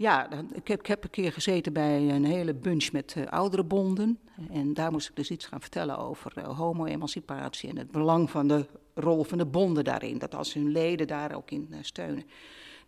ja, 0.00 0.28
ik 0.52 0.68
heb, 0.68 0.80
ik 0.80 0.86
heb 0.86 1.04
een 1.04 1.10
keer 1.10 1.32
gezeten 1.32 1.72
bij 1.72 2.08
een 2.08 2.24
hele 2.24 2.54
bunch 2.54 2.92
met 2.92 3.14
uh, 3.18 3.26
ouderenbonden. 3.26 4.18
En 4.50 4.74
daar 4.74 4.92
moest 4.92 5.08
ik 5.08 5.16
dus 5.16 5.30
iets 5.30 5.46
gaan 5.46 5.60
vertellen 5.60 5.98
over 5.98 6.32
uh, 6.38 6.58
homo-emancipatie 6.58 7.68
en 7.68 7.76
het 7.76 7.90
belang 7.90 8.30
van 8.30 8.48
de 8.48 8.66
rol 8.94 9.24
van 9.24 9.38
de 9.38 9.46
bonden 9.46 9.84
daarin. 9.84 10.18
Dat 10.18 10.34
als 10.34 10.52
hun 10.52 10.68
leden 10.68 11.06
daar 11.06 11.34
ook 11.34 11.50
in 11.50 11.68
uh, 11.70 11.78
steunen. 11.80 12.24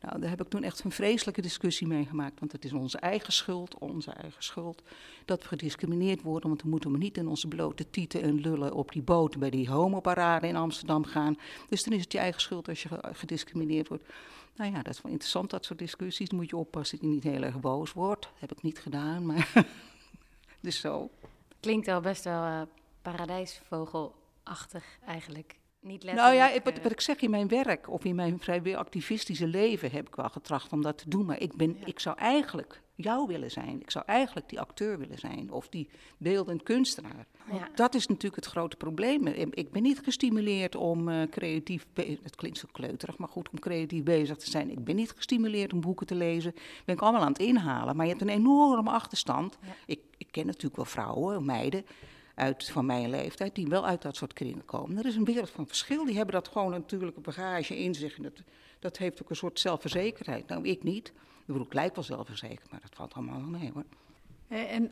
Nou, 0.03 0.21
daar 0.21 0.31
heb 0.31 0.41
ik 0.41 0.49
toen 0.49 0.63
echt 0.63 0.85
een 0.85 0.91
vreselijke 0.91 1.41
discussie 1.41 1.87
mee 1.87 2.05
gemaakt. 2.05 2.41
Want 2.41 2.53
het 2.53 2.65
is 2.65 2.73
onze 2.73 2.99
eigen 2.99 3.33
schuld, 3.33 3.79
onze 3.79 4.11
eigen 4.11 4.43
schuld, 4.43 4.83
dat 5.25 5.43
we 5.43 5.49
gediscrimineerd 5.49 6.23
worden. 6.23 6.49
Want 6.49 6.63
we 6.63 6.69
moeten 6.69 6.91
maar 6.91 7.01
niet 7.01 7.17
in 7.17 7.29
onze 7.29 7.49
blote 7.49 7.91
tieten 7.91 8.23
en 8.23 8.41
lullen 8.41 8.73
op 8.73 8.93
die 8.93 9.03
boot 9.03 9.39
bij 9.39 9.51
die 9.51 9.71
homoparade 9.71 10.47
in 10.47 10.57
Amsterdam 10.57 11.05
gaan. 11.05 11.39
Dus 11.69 11.85
dan 11.85 11.93
is 11.93 12.03
het 12.03 12.13
je 12.13 12.19
eigen 12.19 12.41
schuld 12.41 12.69
als 12.69 12.83
je 12.83 12.89
gediscrimineerd 13.13 13.89
wordt. 13.89 14.05
Nou 14.57 14.73
ja, 14.73 14.83
dat 14.83 14.95
is 14.95 15.03
wel 15.03 15.13
interessant, 15.13 15.51
dat 15.51 15.65
soort 15.65 15.79
discussies. 15.79 16.29
Dan 16.29 16.39
moet 16.39 16.51
je 16.51 16.57
oppassen 16.57 16.99
dat 16.99 17.07
je 17.07 17.13
niet 17.15 17.25
heel 17.25 17.43
erg 17.43 17.61
boos 17.61 17.93
wordt. 17.93 18.23
Dat 18.23 18.41
heb 18.41 18.53
ik 18.53 18.63
niet 18.63 18.79
gedaan, 18.79 19.27
maar 19.27 19.53
dus 20.61 20.81
zo. 20.81 21.11
Klinkt 21.61 21.89
al 21.89 22.01
best 22.01 22.25
wel 22.25 22.45
uh, 22.45 22.63
paradijsvogelachtig 23.03 24.99
eigenlijk. 25.07 25.61
Niet 25.83 26.05
nou 26.05 26.35
ja, 26.35 26.53
wat, 26.65 26.83
wat, 26.83 26.93
ik 26.93 27.01
zeg 27.01 27.21
in 27.21 27.31
mijn 27.31 27.49
werk 27.49 27.91
of 27.91 28.05
in 28.05 28.15
mijn 28.15 28.41
vrij 28.41 28.77
activistische 28.77 29.47
leven 29.47 29.91
heb 29.91 30.07
ik 30.07 30.15
wel 30.15 30.29
getracht 30.29 30.73
om 30.73 30.83
dat 30.83 30.99
te 30.99 31.09
doen. 31.09 31.27
Maar 31.27 31.41
ik, 31.41 31.57
ben, 31.57 31.77
ik 31.85 32.01
zou 32.01 32.19
eigenlijk 32.19 32.83
jou 32.95 33.27
willen 33.27 33.51
zijn. 33.51 33.81
Ik 33.81 33.91
zou 33.91 34.05
eigenlijk 34.07 34.49
die 34.49 34.61
acteur 34.61 34.99
willen 34.99 35.19
zijn 35.19 35.51
of 35.51 35.69
die 35.69 35.89
beeldend 36.19 36.63
kunstenaar. 36.63 37.27
Ja. 37.53 37.69
Dat 37.75 37.95
is 37.95 38.07
natuurlijk 38.07 38.37
het 38.37 38.53
grote 38.53 38.77
probleem. 38.77 39.27
Ik 39.27 39.71
ben 39.71 39.83
niet 39.83 40.01
gestimuleerd 40.01 40.75
om 40.75 41.09
uh, 41.09 41.23
creatief, 41.31 41.87
het 42.23 42.37
klinkt 42.37 42.59
zo 42.59 42.69
kleuterig, 42.73 43.19
maar 43.19 43.29
goed, 43.29 43.51
om 43.51 43.59
creatief 43.59 44.03
bezig 44.03 44.37
te 44.37 44.51
zijn. 44.51 44.71
Ik 44.71 44.85
ben 44.85 44.97
niet 44.97 45.13
gestimuleerd 45.17 45.73
om 45.73 45.81
boeken 45.81 46.07
te 46.07 46.15
lezen. 46.15 46.55
Ben 46.85 46.95
ik 46.95 47.03
allemaal 47.03 47.23
aan 47.23 47.33
het 47.33 47.43
inhalen. 47.43 47.97
Maar 47.97 48.07
je 48.07 48.13
hebt 48.13 48.25
een 48.25 48.37
enorme 48.37 48.91
achterstand. 48.91 49.59
Ik, 49.87 50.01
ik 50.17 50.29
ken 50.31 50.47
natuurlijk 50.47 50.77
wel 50.77 50.85
vrouwen, 50.85 51.45
meiden 51.45 51.85
uit, 52.35 52.71
van 52.71 52.87
mijn 52.87 53.11
leeftijd, 53.11 53.55
die 53.55 53.67
wel 53.67 53.87
uit 53.87 54.03
dat 54.03 54.17
soort 54.17 54.33
kringen 54.33 54.65
komen. 54.65 54.99
Er 54.99 55.07
is 55.07 55.17
een 55.17 55.25
wereld 55.25 55.51
van 55.51 55.67
verschil. 55.67 56.05
Die 56.05 56.17
hebben 56.17 56.35
dat 56.35 56.49
gewoon 56.49 56.71
natuurlijk 56.71 57.17
een 57.17 57.23
bagage 57.23 57.79
in 57.79 57.95
zich. 57.95 58.17
En 58.17 58.23
dat, 58.23 58.43
dat 58.79 58.99
heeft 58.99 59.23
ook 59.23 59.31
een 59.31 59.37
soort 59.37 59.61
zelfverzekerdheid. 59.61 60.49
Nou, 60.49 60.65
ik 60.65 60.83
niet. 60.83 61.09
Ik 61.09 61.47
bedoel, 61.47 61.63
ik 61.63 61.73
lijk 61.73 61.95
wel 61.95 62.05
zelfverzekerd, 62.05 62.71
maar 62.71 62.81
dat 62.81 62.95
valt 62.95 63.15
allemaal 63.15 63.41
wel 63.41 63.61
mee 63.61 63.73
hoor. 63.75 63.85
En 64.49 64.91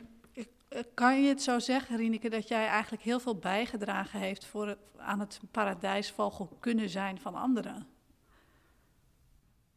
eh, 0.71 0.81
kan 0.93 1.21
je 1.21 1.27
het 1.27 1.41
zo 1.41 1.59
zeggen, 1.59 1.97
Rieneke, 1.97 2.29
dat 2.29 2.47
jij 2.47 2.67
eigenlijk 2.67 3.03
heel 3.03 3.19
veel 3.19 3.35
bijgedragen 3.35 4.19
heeft 4.19 4.45
voor 4.45 4.67
het, 4.67 4.77
aan 4.97 5.19
het 5.19 5.39
paradijsvogel 5.51 6.57
kunnen 6.59 6.89
zijn 6.89 7.19
van 7.19 7.35
anderen? 7.35 7.87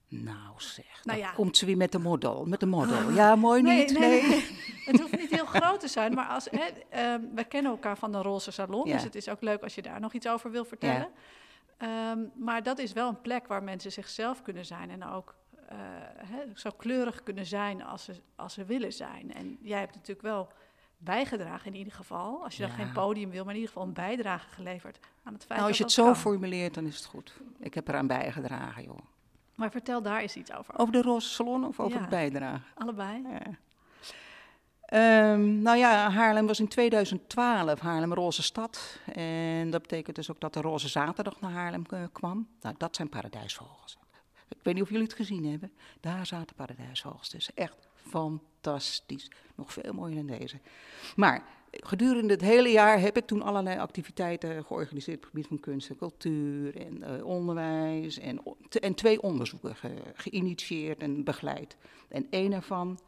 Nou 0.08 0.54
zeg, 0.56 1.04
nou 1.04 1.18
ja. 1.18 1.30
komt 1.30 1.56
ze 1.56 1.66
weer 1.66 1.76
met 1.76 1.92
de 1.92 1.98
model. 1.98 2.44
Met 2.44 2.60
de 2.60 2.66
model. 2.66 3.10
Ja, 3.20 3.36
mooi 3.36 3.62
niet. 3.62 3.98
Nee, 3.98 4.22
nee. 4.22 4.44
het 4.86 5.00
hoeft 5.00 5.18
niet 5.18 5.30
te 5.78 5.88
zijn, 5.88 6.14
maar 6.14 6.26
als, 6.26 6.48
hè, 6.50 6.68
uh, 6.68 7.24
we 7.34 7.44
kennen 7.44 7.72
elkaar 7.72 7.98
van 7.98 8.12
de 8.12 8.22
Roze 8.22 8.50
Salon, 8.50 8.84
dus 8.84 9.02
het 9.02 9.14
is 9.14 9.28
ook 9.28 9.40
leuk 9.40 9.62
als 9.62 9.74
je 9.74 9.82
daar 9.82 10.00
nog 10.00 10.12
iets 10.12 10.28
over 10.28 10.50
wil 10.50 10.64
vertellen. 10.64 11.08
Ja. 11.78 12.10
Um, 12.10 12.32
maar 12.34 12.62
dat 12.62 12.78
is 12.78 12.92
wel 12.92 13.08
een 13.08 13.20
plek 13.20 13.46
waar 13.46 13.62
mensen 13.62 13.92
zichzelf 13.92 14.42
kunnen 14.42 14.64
zijn 14.64 14.90
en 14.90 15.04
ook 15.04 15.34
uh, 15.72 15.78
hè, 16.16 16.42
zo 16.54 16.70
kleurig 16.76 17.22
kunnen 17.22 17.46
zijn 17.46 17.84
als 17.84 18.04
ze, 18.04 18.20
als 18.36 18.54
ze 18.54 18.64
willen 18.64 18.92
zijn. 18.92 19.34
En 19.34 19.58
jij 19.60 19.78
hebt 19.78 19.94
natuurlijk 19.94 20.22
wel 20.22 20.48
bijgedragen 20.98 21.66
in 21.66 21.78
ieder 21.78 21.92
geval. 21.92 22.44
Als 22.44 22.56
je 22.56 22.62
dan 22.62 22.72
geen 22.72 22.92
podium 22.92 23.30
wil, 23.30 23.44
maar 23.44 23.54
in 23.54 23.60
ieder 23.60 23.72
geval 23.72 23.88
een 23.88 23.94
bijdrage 23.94 24.48
geleverd 24.48 24.98
aan 25.22 25.32
het 25.32 25.44
feit 25.44 25.58
nou, 25.58 25.68
als 25.68 25.78
je 25.78 25.84
het 25.84 25.92
zo 25.92 26.14
formuleert, 26.14 26.74
dan 26.74 26.86
is 26.86 26.96
het 26.96 27.04
goed. 27.04 27.40
Ik 27.58 27.74
heb 27.74 27.88
eraan 27.88 28.06
bijgedragen, 28.06 28.82
joh. 28.82 28.98
Maar 29.54 29.70
vertel 29.70 30.02
daar 30.02 30.20
eens 30.20 30.36
iets 30.36 30.52
over. 30.52 30.78
Over 30.78 30.92
de 30.92 31.02
Roze 31.02 31.28
Salon 31.28 31.64
of 31.64 31.80
over 31.80 32.00
het 32.00 32.08
bijdrage? 32.08 32.62
Allebei. 32.74 33.22
Ja. 33.22 33.40
Um, 34.94 35.62
nou 35.62 35.76
ja, 35.76 36.10
Haarlem 36.10 36.46
was 36.46 36.60
in 36.60 36.68
2012 36.68 37.80
Haarlem 37.80 38.12
Roze 38.12 38.42
Stad. 38.42 39.00
En 39.12 39.70
dat 39.70 39.82
betekent 39.82 40.16
dus 40.16 40.30
ook 40.30 40.40
dat 40.40 40.54
de 40.54 40.60
Roze 40.60 40.88
Zaterdag 40.88 41.40
naar 41.40 41.50
Haarlem 41.50 41.82
uh, 41.94 42.02
kwam. 42.12 42.48
Nou, 42.60 42.74
dat 42.78 42.96
zijn 42.96 43.08
paradijsvogels. 43.08 43.98
Ik 44.48 44.58
weet 44.62 44.74
niet 44.74 44.82
of 44.82 44.88
jullie 44.88 45.04
het 45.04 45.14
gezien 45.14 45.50
hebben. 45.50 45.72
Daar 46.00 46.26
zaten 46.26 46.56
paradijsvogels 46.56 47.30
dus 47.30 47.54
Echt 47.54 47.88
fantastisch. 47.94 49.30
Nog 49.54 49.72
veel 49.72 49.92
mooier 49.92 50.26
dan 50.26 50.38
deze. 50.38 50.58
Maar 51.16 51.44
gedurende 51.70 52.32
het 52.32 52.42
hele 52.42 52.68
jaar 52.68 53.00
heb 53.00 53.16
ik 53.16 53.26
toen 53.26 53.42
allerlei 53.42 53.78
activiteiten 53.78 54.64
georganiseerd 54.64 55.16
op 55.16 55.22
het 55.22 55.30
gebied 55.30 55.46
van 55.46 55.60
kunst 55.60 55.90
en 55.90 55.96
cultuur 55.96 56.76
en 56.76 56.96
uh, 56.96 57.26
onderwijs. 57.26 58.18
En, 58.18 58.42
en 58.80 58.94
twee 58.94 59.22
onderzoeken 59.22 59.76
ge, 59.76 59.94
geïnitieerd 60.14 60.98
en 60.98 61.24
begeleid. 61.24 61.76
En 62.08 62.26
één 62.30 62.52
ervan 62.52 62.98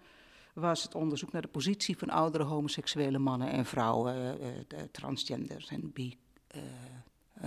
was 0.61 0.83
het 0.83 0.95
onderzoek 0.95 1.33
naar 1.33 1.43
de 1.43 1.49
positie 1.49 1.99
van 1.99 2.11
oudere 2.11 2.45
homoseksuele 2.45 3.19
mannen 3.19 3.51
en 3.51 3.67
vrouwen, 3.67 4.41
uh, 4.41 4.55
uh, 4.57 4.81
transgenders 4.91 5.69
en 5.69 5.93
bi, 5.93 6.19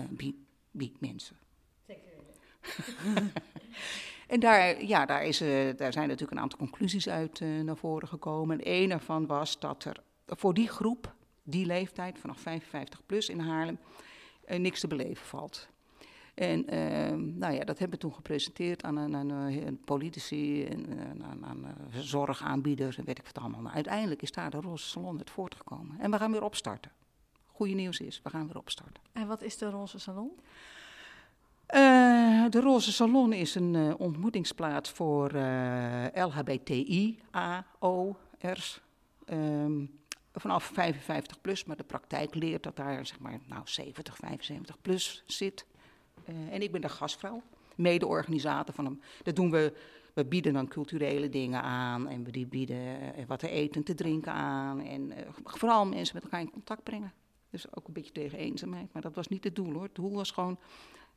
bi, 0.09 0.45
bi 0.71 0.95
mensen. 0.99 1.35
Zeker. 1.85 2.11
En 4.29 4.39
daar, 4.39 4.83
ja, 4.83 5.05
daar, 5.05 5.25
is, 5.25 5.41
uh, 5.41 5.69
daar 5.77 5.93
zijn 5.93 6.07
natuurlijk 6.07 6.37
een 6.37 6.43
aantal 6.43 6.59
conclusies 6.59 7.09
uit 7.09 7.39
uh, 7.39 7.61
naar 7.61 7.77
voren 7.77 8.07
gekomen. 8.07 8.59
En 8.59 8.73
een 8.73 8.91
ervan 8.91 9.25
was 9.25 9.59
dat 9.59 9.83
er 9.83 9.97
voor 10.25 10.53
die 10.53 10.67
groep, 10.67 11.13
die 11.43 11.65
leeftijd, 11.65 12.19
vanaf 12.19 12.39
55 12.39 13.05
plus 13.05 13.29
in 13.29 13.39
Haarlem, 13.39 13.79
uh, 14.47 14.59
niks 14.59 14.79
te 14.79 14.87
beleven 14.87 15.25
valt. 15.25 15.68
En 16.39 16.67
ehm, 16.67 17.37
nou 17.37 17.53
ja, 17.53 17.63
dat 17.63 17.79
hebben 17.79 17.99
we 17.99 18.05
toen 18.05 18.13
gepresenteerd 18.13 18.83
aan, 18.83 18.99
aan, 18.99 19.15
aan 19.15 19.79
politici 19.85 20.65
en 20.65 20.85
aan, 21.23 21.45
aan 21.45 21.65
zorgaanbieders 21.91 22.97
en 22.97 23.05
weet 23.05 23.19
ik 23.19 23.25
wat 23.25 23.37
allemaal. 23.37 23.61
Nou, 23.61 23.75
uiteindelijk 23.75 24.21
is 24.21 24.31
daar 24.31 24.49
de 24.49 24.61
Roze 24.61 24.87
Salon 24.87 25.17
uit 25.17 25.29
voortgekomen. 25.29 25.99
En 25.99 26.11
we 26.11 26.17
gaan 26.17 26.31
weer 26.31 26.43
opstarten. 26.43 26.91
Goede 27.45 27.73
nieuws 27.73 27.99
is, 27.99 28.21
we 28.23 28.29
gaan 28.29 28.47
weer 28.47 28.57
opstarten. 28.57 29.03
En 29.11 29.27
wat 29.27 29.41
is 29.41 29.57
de 29.57 29.69
Roze 29.69 29.99
Salon? 29.99 30.31
Uh, 31.75 32.45
de 32.49 32.61
Roze 32.61 32.91
Salon 32.91 33.33
is 33.33 33.55
een 33.55 33.73
uh, 33.73 33.93
ontmoetingsplaats 33.97 34.89
voor 34.89 35.33
uh, 35.33 36.05
LHBTI-AO'ers. 36.13 37.21
Um, 39.25 39.99
vanaf 40.33 40.63
55 40.63 41.41
plus, 41.41 41.65
maar 41.65 41.77
de 41.77 41.83
praktijk 41.83 42.35
leert 42.35 42.63
dat 42.63 42.75
daar 42.75 43.05
zeg 43.05 43.19
maar 43.19 43.39
nou 43.45 43.61
70, 43.65 44.15
75 44.15 44.81
plus 44.81 45.23
zit. 45.25 45.65
En 46.25 46.61
ik 46.61 46.71
ben 46.71 46.81
de 46.81 46.89
gastvrouw, 46.89 47.41
mede-organisator 47.75 48.73
van 48.73 48.85
hem. 48.85 49.01
Dat 49.23 49.35
doen 49.35 49.51
we, 49.51 49.73
we 50.13 50.25
bieden 50.25 50.53
dan 50.53 50.67
culturele 50.67 51.29
dingen 51.29 51.61
aan 51.61 52.07
en 52.07 52.23
we 52.23 52.47
bieden 52.47 52.97
wat 53.27 53.39
te 53.39 53.49
eten 53.49 53.75
en 53.75 53.83
te 53.83 53.93
drinken 53.93 54.33
aan. 54.33 54.81
En 54.81 55.13
vooral 55.43 55.85
mensen 55.85 56.15
met 56.15 56.23
elkaar 56.23 56.41
in 56.41 56.51
contact 56.51 56.83
brengen. 56.83 57.13
Dus 57.49 57.75
ook 57.75 57.87
een 57.87 57.93
beetje 57.93 58.11
tegen 58.11 58.37
eenzaamheid, 58.37 58.93
maar 58.93 59.01
dat 59.01 59.15
was 59.15 59.27
niet 59.27 59.43
het 59.43 59.55
doel 59.55 59.73
hoor. 59.73 59.83
Het 59.83 59.95
doel 59.95 60.13
was 60.13 60.31
gewoon 60.31 60.59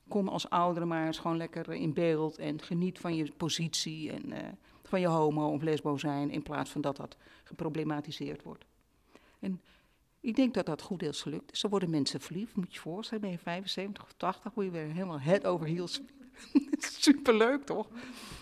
kom 0.09 0.28
als 0.28 0.49
oudere 0.49 0.87
maar 0.87 1.06
eens 1.06 1.18
gewoon 1.18 1.37
lekker 1.37 1.73
in 1.73 1.92
beeld 1.92 2.38
en 2.38 2.62
geniet 2.62 2.99
van 2.99 3.16
je 3.16 3.32
positie 3.37 4.12
en 4.12 4.59
van 4.82 5.00
je 5.00 5.06
homo 5.06 5.52
of 5.52 5.62
lesbo 5.62 5.97
zijn, 5.97 6.30
in 6.30 6.42
plaats 6.42 6.71
van 6.71 6.80
dat 6.80 6.97
dat 6.97 7.16
geproblematiseerd 7.44 8.42
wordt. 8.42 8.64
En 9.38 9.61
ik 10.23 10.37
denk 10.37 10.55
dat 10.55 10.67
dat 10.67 10.83
goed 10.83 11.00
deels 11.00 11.23
gelukt 11.23 11.52
is. 11.52 11.62
Er 11.62 11.69
worden 11.69 11.91
mensen 11.91 12.21
verliefd, 12.21 12.57
moet 12.57 12.67
je 12.67 12.73
je 12.73 12.81
voorstellen, 12.81 13.23
ben 13.23 13.33
je 13.33 13.38
75 13.38 14.02
of 14.02 14.12
80, 14.17 14.55
word 14.55 14.67
je 14.67 14.73
weer 14.73 14.93
helemaal 14.93 15.21
head 15.21 15.47
over 15.47 15.67
heels. 15.67 16.00
Superleuk 16.79 17.64
toch? 17.64 17.88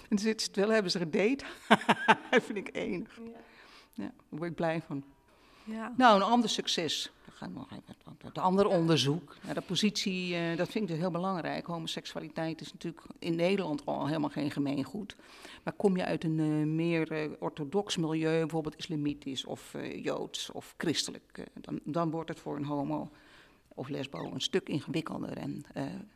En 0.09 0.19
zit 0.19 0.43
het 0.43 0.57
wel, 0.57 0.69
hebben 0.69 0.91
ze 0.91 0.99
gedate. 0.99 1.45
dat 2.31 2.43
vind 2.43 2.59
ik 2.59 2.69
enig. 2.73 3.17
Ja. 3.17 3.23
ja, 3.95 4.03
daar 4.03 4.39
word 4.39 4.51
ik 4.51 4.57
blij 4.57 4.83
van. 4.87 5.05
Ja. 5.71 5.93
Nou, 5.97 6.17
een 6.17 6.27
ander 6.27 6.50
succes 6.50 7.11
gaan 7.41 7.53
nog 7.53 7.71
even 7.71 8.00
het 8.25 8.39
andere 8.39 8.69
onderzoek. 8.69 9.37
Ja, 9.47 9.55
de 9.55 9.61
positie, 9.61 10.35
uh, 10.35 10.57
dat 10.57 10.69
vind 10.69 10.85
ik 10.85 10.91
dus 10.91 10.99
heel 10.99 11.11
belangrijk. 11.11 11.67
Homoseksualiteit 11.67 12.61
is 12.61 12.73
natuurlijk 12.73 13.03
in 13.19 13.35
Nederland 13.35 13.87
al 13.87 14.07
helemaal 14.07 14.31
geen 14.31 14.50
gemeengoed. 14.50 15.17
Maar 15.62 15.73
kom 15.73 15.97
je 15.97 16.05
uit 16.05 16.25
een 16.25 16.39
uh, 16.39 16.67
meer 16.67 17.12
uh, 17.12 17.33
orthodox 17.39 17.97
milieu, 17.97 18.41
bijvoorbeeld 18.41 18.77
islamitisch 18.77 19.45
of 19.45 19.75
joods 20.03 20.50
of 20.50 20.75
christelijk, 20.77 21.45
dan, 21.61 21.81
dan 21.85 22.11
wordt 22.11 22.29
het 22.29 22.41
voor 22.41 22.57
een 22.57 22.65
homo 22.65 23.11
of 23.69 23.89
lesbo 23.89 24.31
een 24.33 24.41
stuk 24.41 24.69
ingewikkelder. 24.69 25.37
En 25.37 25.65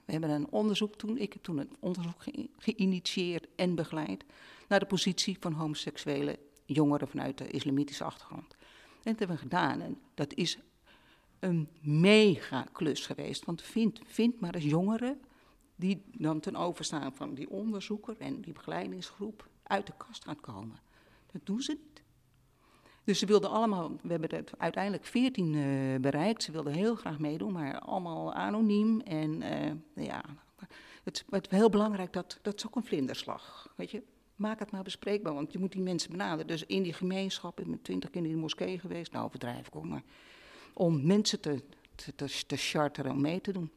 we 0.04 0.12
hebben 0.12 0.30
een 0.30 0.50
onderzoek 0.50 0.94
toen, 0.94 1.18
ik 1.18 1.32
heb 1.32 1.42
toen 1.42 1.58
een 1.58 1.76
onderzoek 1.78 2.22
ge 2.22 2.48
geïnitieerd 2.58 3.46
en 3.56 3.74
begeleid 3.74 4.24
naar 4.68 4.78
de 4.78 4.86
positie 4.86 5.36
van 5.40 5.52
homoseksuele 5.52 6.38
jongeren 6.66 7.08
vanuit 7.08 7.38
de 7.38 7.50
islamitische 7.50 8.04
achtergrond. 8.04 8.56
En 9.04 9.10
dat 9.10 9.18
hebben 9.18 9.36
we 9.36 9.42
gedaan. 9.42 9.80
En 9.80 10.00
dat 10.14 10.34
is 10.34 10.58
een 11.38 11.68
mega 11.80 12.66
klus 12.72 13.06
geweest. 13.06 13.44
Want 13.44 13.62
vind, 13.62 14.00
vind 14.06 14.40
maar 14.40 14.54
eens 14.54 14.64
jongeren 14.64 15.20
die 15.76 16.02
dan 16.12 16.40
ten 16.40 16.56
overstaan 16.56 17.14
van 17.14 17.34
die 17.34 17.50
onderzoeker 17.50 18.16
en 18.18 18.40
die 18.40 18.52
begeleidingsgroep 18.52 19.48
uit 19.62 19.86
de 19.86 19.92
kast 19.96 20.24
gaan 20.24 20.40
komen. 20.40 20.80
Dat 21.32 21.40
doen 21.44 21.60
ze 21.60 21.72
niet. 21.72 22.02
Dus 23.04 23.18
ze 23.18 23.26
wilden 23.26 23.50
allemaal, 23.50 23.96
we 24.02 24.10
hebben 24.10 24.36
het 24.36 24.52
uiteindelijk 24.58 25.04
14 25.04 25.54
uh, 25.54 26.00
bereikt. 26.00 26.42
Ze 26.42 26.52
wilden 26.52 26.72
heel 26.72 26.94
graag 26.94 27.18
meedoen, 27.18 27.52
maar 27.52 27.78
allemaal 27.78 28.34
anoniem. 28.34 29.00
En 29.00 29.42
uh, 29.42 30.06
ja, 30.06 30.24
het, 31.04 31.24
het 31.30 31.46
is 31.50 31.58
heel 31.58 31.70
belangrijk 31.70 32.12
dat, 32.12 32.38
dat 32.42 32.54
is 32.54 32.66
ook 32.66 32.76
een 32.76 32.84
vlinderslag. 32.84 33.72
Weet 33.76 33.90
je, 33.90 34.02
maak 34.34 34.58
het 34.58 34.70
maar 34.70 34.82
bespreekbaar, 34.82 35.34
want 35.34 35.52
je 35.52 35.58
moet 35.58 35.72
die 35.72 35.82
mensen 35.82 36.10
benaderen. 36.10 36.46
Dus 36.46 36.64
in 36.66 36.82
die 36.82 36.92
gemeenschap, 36.92 37.60
ik 37.60 37.66
ben 37.66 37.82
twintig 37.82 38.10
keer 38.10 38.24
in 38.24 38.30
de 38.30 38.36
moskee 38.36 38.78
geweest, 38.78 39.12
nou 39.12 39.24
overdrijf 39.24 39.66
ik 39.66 39.76
ook, 39.76 39.84
maar 39.84 40.02
om 40.72 41.06
mensen 41.06 41.40
te, 41.40 41.62
te, 41.94 42.44
te, 42.46 42.56
charteren 42.56 43.12
om 43.12 43.20
mee 43.20 43.40
te 43.40 43.52
doen. 43.52 43.70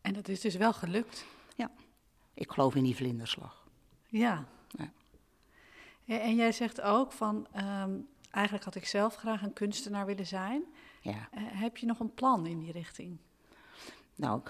En 0.00 0.12
dat 0.12 0.28
is 0.28 0.40
dus 0.40 0.56
wel 0.56 0.72
gelukt? 0.72 1.24
Ja, 1.56 1.70
ik 2.34 2.50
geloof 2.50 2.74
in 2.74 2.84
die 2.84 2.96
vlinderslag. 2.96 3.66
Ja. 4.06 4.48
ja. 4.68 4.92
En 6.20 6.36
jij 6.36 6.52
zegt 6.52 6.80
ook 6.80 7.12
van, 7.12 7.46
um, 7.56 8.08
eigenlijk 8.30 8.64
had 8.64 8.74
ik 8.74 8.86
zelf 8.86 9.14
graag 9.14 9.42
een 9.42 9.52
kunstenaar 9.52 10.06
willen 10.06 10.26
zijn. 10.26 10.64
Ja. 11.00 11.12
Uh, 11.12 11.42
heb 11.42 11.76
je 11.76 11.86
nog 11.86 12.00
een 12.00 12.14
plan 12.14 12.46
in 12.46 12.58
die 12.58 12.72
richting? 12.72 13.18
Nou, 14.14 14.40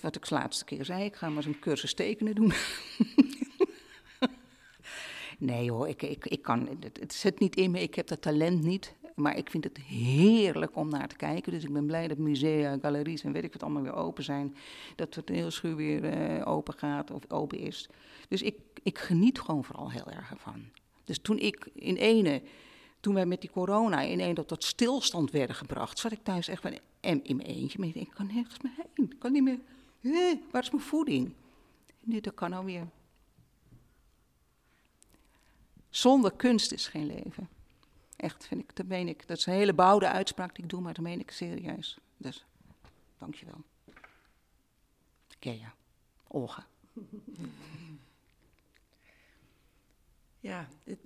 wat 0.00 0.16
ik 0.16 0.28
de 0.28 0.34
laatste 0.34 0.64
keer 0.64 0.84
zei, 0.84 1.04
ik 1.04 1.16
ga 1.16 1.28
maar 1.28 1.36
eens 1.36 1.46
een 1.46 1.58
cursus 1.58 1.94
tekenen 1.94 2.34
doen. 2.34 2.52
nee 5.38 5.70
hoor, 5.70 5.88
ik, 5.88 6.02
ik, 6.02 6.26
ik 6.26 6.42
kan, 6.42 6.68
het, 7.00 7.12
zit 7.12 7.38
niet 7.38 7.56
in 7.56 7.70
me, 7.70 7.80
ik 7.80 7.94
heb 7.94 8.06
dat 8.06 8.22
talent 8.22 8.62
niet. 8.62 8.96
Maar 9.14 9.36
ik 9.36 9.50
vind 9.50 9.64
het 9.64 9.78
heerlijk 9.78 10.76
om 10.76 10.88
naar 10.88 11.08
te 11.08 11.16
kijken. 11.16 11.52
Dus 11.52 11.64
ik 11.64 11.72
ben 11.72 11.86
blij 11.86 12.08
dat 12.08 12.18
musea, 12.18 12.78
galeries 12.82 13.22
en 13.22 13.32
weet 13.32 13.44
ik 13.44 13.52
wat 13.52 13.62
allemaal 13.62 13.82
weer 13.82 13.94
open 13.94 14.24
zijn. 14.24 14.56
Dat 14.96 15.14
het 15.14 15.28
heel 15.28 15.50
schuur 15.50 15.76
weer 15.76 16.38
uh, 16.38 16.48
open 16.48 16.74
gaat 16.74 17.10
of 17.10 17.22
open 17.28 17.58
is. 17.58 17.88
Dus 18.28 18.42
ik, 18.42 18.56
ik 18.82 18.98
geniet 18.98 19.40
gewoon 19.40 19.64
vooral 19.64 19.90
heel 19.90 20.06
erg 20.10 20.30
ervan. 20.30 20.64
Dus 21.04 21.18
toen 21.18 21.38
ik 21.38 21.68
in 21.74 21.96
ene, 21.96 22.42
toen 23.00 23.14
wij 23.14 23.26
met 23.26 23.40
die 23.40 23.50
corona 23.50 24.00
in 24.00 24.20
een 24.20 24.34
tot 24.34 24.64
stilstand 24.64 25.30
werden 25.30 25.56
gebracht, 25.56 25.98
zat 25.98 26.12
ik 26.12 26.22
thuis 26.22 26.48
echt 26.48 26.62
van, 26.62 26.78
in 27.00 27.36
mijn 27.36 27.48
eentje. 27.48 27.86
Ik 27.86 28.10
kan 28.14 28.26
nergens 28.26 28.60
meer 28.60 28.72
heen. 28.76 29.10
Ik 29.10 29.18
kan 29.18 29.32
niet 29.32 29.42
meer. 29.42 29.58
Eh, 30.00 30.38
waar 30.50 30.62
is 30.62 30.70
mijn 30.70 30.82
voeding? 30.82 31.32
Nu, 32.00 32.20
dat 32.20 32.34
kan 32.34 32.52
alweer. 32.52 32.86
Zonder 35.90 36.32
kunst 36.32 36.72
is 36.72 36.88
geen 36.88 37.06
leven. 37.06 37.48
Echt, 38.16 38.46
vind 38.46 38.60
ik, 38.60 38.76
dat 38.76 38.86
meen 38.86 39.08
ik. 39.08 39.26
Dat 39.26 39.36
is 39.36 39.46
een 39.46 39.52
hele 39.52 39.72
bouwde 39.72 40.08
uitspraak 40.08 40.54
die 40.54 40.64
ik 40.64 40.70
doe, 40.70 40.80
maar 40.80 40.94
dat 40.94 41.02
meen 41.02 41.20
ik 41.20 41.30
serieus. 41.30 41.98
Dus, 42.16 42.46
dankjewel. 43.18 43.62
Kea, 45.38 45.74
Olga. 46.28 46.66
Ja, 50.40 50.68
het, 50.84 50.98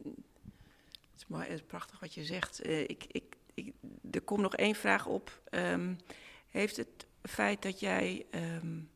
is 1.17 1.27
mooi, 1.27 1.43
het 1.43 1.53
is 1.53 1.63
prachtig 1.63 2.01
wat 2.01 2.15
je 2.15 2.25
zegt. 2.25 2.67
Uh, 2.67 2.81
ik, 2.81 3.05
ik, 3.09 3.37
ik, 3.55 3.75
er 4.11 4.21
komt 4.21 4.41
nog 4.41 4.57
één 4.57 4.75
vraag 4.75 5.07
op. 5.07 5.43
Um, 5.51 5.99
heeft 6.49 6.77
het 6.77 7.07
feit 7.23 7.63
dat 7.63 7.81
jij 7.81 8.27
um, 8.31 8.91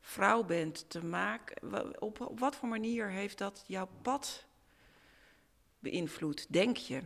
vrouw 0.00 0.44
bent 0.44 0.90
te 0.90 1.04
maken... 1.04 2.00
Op 2.00 2.32
wat 2.38 2.56
voor 2.56 2.68
manier 2.68 3.10
heeft 3.10 3.38
dat 3.38 3.64
jouw 3.66 3.88
pad 4.02 4.46
beïnvloed, 5.82 6.46
denk 6.48 6.76
je? 6.76 7.00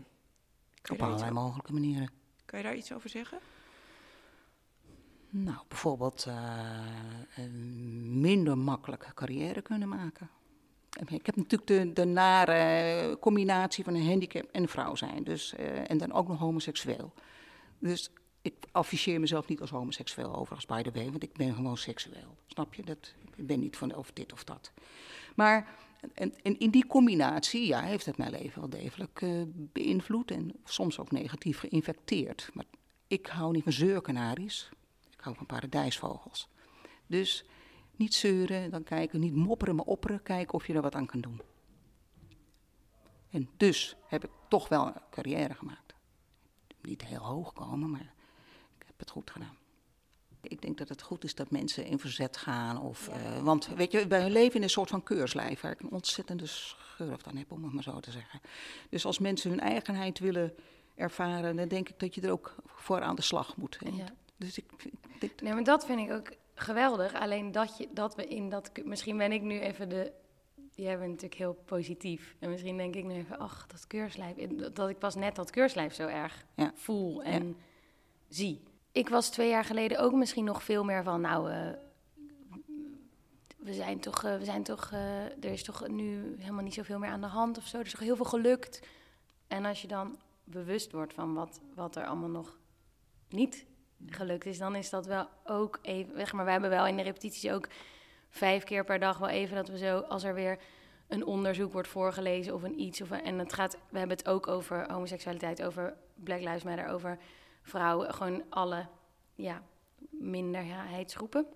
Op 0.93 1.03
allerlei 1.03 1.31
mogelijke 1.31 1.73
manieren. 1.73 2.11
Kan 2.45 2.59
je 2.59 2.65
daar 2.65 2.77
iets 2.77 2.93
over 2.93 3.09
zeggen? 3.11 3.39
Nou, 5.31 5.59
bijvoorbeeld 5.69 6.25
uh, 6.29 7.45
minder 8.03 8.59
makkelijk 8.59 9.11
carrière 9.15 9.63
kunnen 9.63 9.89
maken. 9.89 10.31
Ik 11.07 11.27
heb 11.27 11.37
natuurlijk 11.37 11.67
de, 11.67 11.93
de 11.93 12.05
nare 12.05 13.17
combinatie 13.21 13.85
van 13.85 13.95
een 13.95 14.07
handicap 14.07 14.49
en 14.53 14.69
vrouw 14.69 14.95
zijn. 14.95 15.25
Dus, 15.25 15.55
uh, 15.61 15.91
en 15.91 15.99
dan 15.99 16.13
ook 16.13 16.29
nog 16.29 16.39
homoseksueel. 16.39 17.13
Dus 17.79 18.11
ik 18.43 18.55
afficheer 18.73 19.21
mezelf 19.21 19.49
niet 19.49 19.61
als 19.61 19.71
homoseksueel 19.71 20.35
overigens, 20.35 20.67
by 20.67 20.83
the 20.83 20.91
way, 20.91 21.11
want 21.11 21.23
ik 21.23 21.33
ben 21.33 21.55
gewoon 21.55 21.77
seksueel. 21.77 22.37
Snap 22.47 22.75
je? 22.75 22.83
Dat, 22.83 23.15
ik 23.35 23.47
ben 23.47 23.61
niet 23.61 23.77
van 23.77 23.95
of 23.95 24.11
dit 24.13 24.33
of 24.33 24.45
dat. 24.45 24.73
Maar 25.35 25.69
en, 26.15 26.59
in 26.59 26.71
die 26.71 26.87
combinatie 26.87 27.67
ja, 27.67 27.81
heeft 27.81 28.07
het 28.07 28.17
mijn 28.17 28.31
leven 28.31 28.61
wel 28.61 28.71
degelijk 28.71 29.21
uh, 29.21 29.43
beïnvloed 29.49 30.31
en 30.31 30.53
soms 30.65 30.99
ook 30.99 31.11
negatief 31.11 31.59
geïnfecteerd. 31.59 32.51
Maar 32.53 32.65
ik 33.07 33.27
hou 33.27 33.53
niet 33.53 33.63
van 33.63 33.73
zeurkanaries, 33.73 34.71
ik 35.11 35.21
hou 35.21 35.37
van 35.37 35.47
paradijsvogels. 35.47 36.49
Dus 37.07 37.45
niet 37.97 38.15
zeuren, 38.15 38.71
dan 38.71 38.83
kijken, 38.83 39.21
niet 39.21 39.35
mopperen, 39.35 39.75
maar 39.75 39.85
opperen, 39.85 40.23
kijken 40.23 40.55
of 40.55 40.67
je 40.67 40.75
er 40.75 40.83
wat 40.83 40.95
aan 40.95 41.07
kan 41.07 41.21
doen. 41.21 41.41
En 43.31 43.49
dus 43.57 43.97
heb 44.07 44.25
ik 44.25 44.31
toch 44.49 44.69
wel 44.69 44.87
een 44.87 45.01
carrière 45.11 45.55
gemaakt. 45.55 45.95
Niet 46.83 47.05
heel 47.05 47.25
hoog 47.25 47.53
komen, 47.53 47.91
maar 47.91 48.15
ik 48.79 48.87
heb 48.87 48.99
het 48.99 49.11
goed 49.11 49.31
gedaan. 49.31 49.57
Ik 50.49 50.63
denk 50.63 50.79
dat 50.79 50.89
het 50.89 51.03
goed 51.03 51.25
is 51.25 51.35
dat 51.35 51.51
mensen 51.51 51.85
in 51.85 51.99
verzet 51.99 52.37
gaan. 52.37 52.81
Of, 52.83 53.09
uh, 53.09 53.43
want 53.43 53.67
weet 53.67 53.93
je, 53.93 54.07
wij 54.07 54.31
leven 54.31 54.57
in 54.57 54.63
een 54.63 54.71
soort 54.71 54.91
van 54.91 55.03
keurslijf 55.03 55.61
waar 55.61 55.73
ik 55.73 55.81
een 55.81 55.91
ontzettende 55.91 56.47
schurf 56.47 57.23
dan 57.23 57.37
heb, 57.37 57.53
om 57.53 57.65
het 57.65 57.73
maar 57.73 57.83
zo 57.83 58.01
te 58.01 58.11
zeggen. 58.11 58.41
Dus 58.91 59.05
als 59.05 59.19
mensen 59.19 59.51
hun 59.51 59.61
eigenheid 59.61 60.19
willen 60.19 60.55
ervaren, 60.95 61.57
dan 61.57 61.69
denk 61.69 61.89
ik 61.89 61.99
dat 61.99 62.15
je 62.15 62.21
er 62.21 62.31
ook 62.31 62.55
voor 62.67 63.01
aan 63.01 63.17
de 63.17 63.23
slag 63.23 63.57
moet. 63.57 63.79
En 63.85 63.97
ja. 63.97 64.07
Dus 64.37 64.59
ik, 64.59 64.65
ik, 65.19 65.43
nee, 65.43 65.53
maar 65.53 65.65
dat 65.65 65.87
vind 65.87 66.01
ik 66.01 66.13
ook 66.13 66.33
geweldig. 66.55 67.15
Alleen 67.15 67.53
dat, 67.53 67.77
je, 67.79 67.89
dat 67.93 68.15
we 68.15 68.27
in 68.27 68.49
dat. 68.49 68.71
Misschien 68.85 69.17
ben 69.17 69.33
ik 69.33 69.43
nu 69.43 69.61
even 69.61 69.89
de 69.89 70.13
jij 70.77 70.99
bent 70.99 71.11
natuurlijk 71.11 71.41
heel 71.41 71.55
positief. 71.65 72.37
En 72.39 72.51
misschien 72.51 72.77
denk 72.77 72.95
ik 72.95 73.05
nu 73.05 73.15
even, 73.15 73.39
ach, 73.39 73.67
dat 73.67 73.87
keurslijf. 73.87 74.37
Dat 74.73 74.89
ik 74.89 74.99
pas 74.99 75.15
net 75.15 75.35
dat 75.35 75.51
keurslijf 75.51 75.95
zo 75.95 76.07
erg 76.07 76.45
Ja. 76.55 76.73
voel 76.75 77.23
en 77.23 77.57
zie. 78.29 78.63
Ik 78.97 79.09
was 79.09 79.29
twee 79.29 79.49
jaar 79.49 79.65
geleden 79.65 79.99
ook 79.99 80.13
misschien 80.13 80.45
nog 80.45 80.63
veel 80.63 80.85
meer 80.85 81.03
van, 81.03 81.21
nou, 81.21 81.51
eh, 81.51 81.69
we 83.57 83.73
zijn 83.75 84.01
toch, 84.01 84.25
eh, 84.25 84.37
we 84.37 84.45
zijn 84.45 84.63
toch, 84.63 84.91
eh, 84.93 85.25
er 85.25 85.53
is 85.53 85.63
toch 85.63 85.89
nu 85.89 86.35
helemaal 86.39 86.63
niet 86.63 86.75
zoveel 86.75 86.99
meer 86.99 87.11
aan 87.11 87.21
de 87.21 87.27
hand 87.27 87.59
of 87.59 87.67
zo. 87.67 87.79
Er 87.79 87.85
is 87.85 87.91
toch 87.91 88.01
heel 88.01 88.17
veel 88.17 88.25
gelukt. 88.25 88.81
En 89.47 89.65
als 89.65 89.83
je 89.83 89.89
dan 89.89 90.19
bewust 90.45 90.93
wordt 90.93 91.15
van 91.15 91.35
wat, 91.35 91.61
wat 91.75 91.97
er 91.97 92.07
allemaal 92.07 92.29
nog 92.29 92.59
niet 93.29 93.67
gelukt 94.07 94.47
is, 94.47 94.59
dan 94.59 94.75
is 94.75 94.91
dat 94.91 95.07
wel 95.07 95.29
ook 95.45 95.79
even. 95.83 96.37
Maar, 96.37 96.45
we 96.45 96.51
hebben 96.51 96.71
wel 96.71 96.87
in 96.87 96.97
de 96.97 97.03
repetities 97.03 97.51
ook 97.51 97.69
vijf 98.31 98.65
keer 98.65 98.85
per 98.85 98.99
dag 98.99 99.19
wel 99.19 99.29
even 99.29 99.57
dat 99.57 99.69
we 99.69 99.79
zo, 99.79 99.99
als 99.99 100.25
er 100.25 100.35
weer 100.35 100.59
een 101.09 101.25
onderzoek 101.25 101.73
wordt 101.73 101.89
voorgelezen 101.89 102.55
of 102.55 102.63
een 102.63 102.81
iets. 102.81 103.01
Of 103.01 103.11
een- 103.11 103.25
en 103.25 103.39
het 103.39 103.53
gaat, 103.53 103.77
we 103.91 103.99
hebben 103.99 104.17
het 104.17 104.29
ook 104.29 104.49
over 104.49 104.93
homoseksualiteit, 104.93 105.63
over 105.63 105.97
Black 106.15 106.41
Lives 106.41 106.63
Matter, 106.63 106.89
over 106.89 107.19
vrouwen, 107.67 108.15
gewoon 108.15 108.43
alle 108.49 108.87
ja, 109.35 109.63
minderheidsgroepen. 110.11 111.47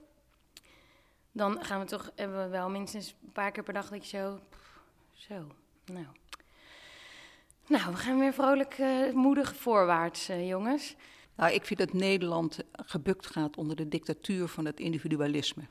Dan 1.32 1.64
gaan 1.64 1.80
we 1.80 1.86
toch, 1.86 2.10
hebben 2.14 2.42
we 2.42 2.48
wel 2.48 2.70
minstens 2.70 3.14
een 3.22 3.32
paar 3.32 3.52
keer 3.52 3.62
per 3.62 3.74
dag 3.74 3.88
dat 3.88 4.08
je 4.08 4.16
zo, 4.16 4.40
zo, 5.12 5.46
nou. 5.84 6.06
Nou, 7.66 7.92
we 7.92 7.96
gaan 7.96 8.18
weer 8.18 8.32
vrolijk, 8.32 8.74
eh, 8.78 9.12
moedig 9.12 9.56
voorwaarts, 9.56 10.28
eh, 10.28 10.48
jongens. 10.48 10.96
Nou, 11.34 11.52
ik 11.52 11.64
vind 11.64 11.78
dat 11.78 11.92
Nederland 11.92 12.58
gebukt 12.72 13.26
gaat 13.26 13.56
onder 13.56 13.76
de 13.76 13.88
dictatuur 13.88 14.48
van 14.48 14.64
het 14.64 14.80
individualisme. 14.80 15.62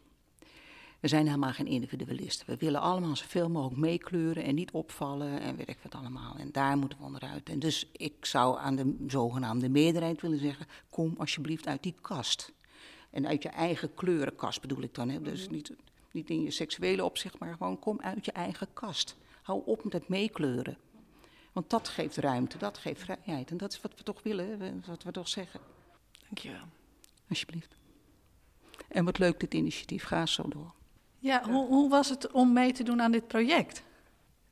We 0.99 1.07
zijn 1.07 1.25
helemaal 1.25 1.53
geen 1.53 1.67
individualisten. 1.67 2.45
We 2.47 2.57
willen 2.57 2.81
allemaal 2.81 3.15
zoveel 3.15 3.49
mogelijk 3.49 3.79
meekleuren 3.79 4.43
en 4.43 4.55
niet 4.55 4.71
opvallen 4.71 5.39
en 5.39 5.55
weet 5.55 5.69
ik 5.69 5.77
wat 5.83 5.95
allemaal. 5.95 6.35
En 6.37 6.51
daar 6.51 6.77
moeten 6.77 6.97
we 6.97 7.05
onderuit. 7.05 7.49
En 7.49 7.59
dus 7.59 7.87
ik 7.91 8.25
zou 8.25 8.59
aan 8.59 8.75
de 8.75 9.05
zogenaamde 9.07 9.69
meerderheid 9.69 10.21
willen 10.21 10.39
zeggen: 10.39 10.65
kom 10.89 11.15
alsjeblieft 11.17 11.67
uit 11.67 11.83
die 11.83 11.95
kast. 12.01 12.51
En 13.09 13.27
uit 13.27 13.43
je 13.43 13.49
eigen 13.49 13.93
kleurenkast 13.93 14.61
bedoel 14.61 14.81
ik 14.81 14.95
dan. 14.95 15.09
Hè? 15.09 15.21
Dus 15.21 15.49
niet, 15.49 15.71
niet 16.11 16.29
in 16.29 16.41
je 16.41 16.51
seksuele 16.51 17.03
opzicht, 17.03 17.39
maar 17.39 17.53
gewoon 17.53 17.79
kom 17.79 18.01
uit 18.01 18.25
je 18.25 18.31
eigen 18.31 18.67
kast. 18.73 19.15
Hou 19.41 19.61
op 19.65 19.83
met 19.83 19.93
het 19.93 20.07
meekleuren. 20.07 20.77
Want 21.51 21.69
dat 21.69 21.87
geeft 21.87 22.17
ruimte, 22.17 22.57
dat 22.57 22.77
geeft 22.77 23.01
vrijheid. 23.01 23.51
En 23.51 23.57
dat 23.57 23.71
is 23.71 23.81
wat 23.81 23.91
we 23.97 24.03
toch 24.03 24.23
willen, 24.23 24.83
wat 24.87 25.03
we 25.03 25.11
toch 25.11 25.27
zeggen. 25.27 25.59
Dankjewel. 26.21 26.63
Alsjeblieft. 27.29 27.75
En 28.87 29.05
wat 29.05 29.17
leuk 29.17 29.39
dit 29.39 29.53
initiatief, 29.53 30.03
ga 30.03 30.25
zo 30.25 30.47
door. 30.47 30.73
Ja, 31.19 31.43
hoe, 31.49 31.67
hoe 31.67 31.89
was 31.89 32.09
het 32.09 32.31
om 32.31 32.53
mee 32.53 32.71
te 32.71 32.83
doen 32.83 33.01
aan 33.01 33.11
dit 33.11 33.27
project? 33.27 33.83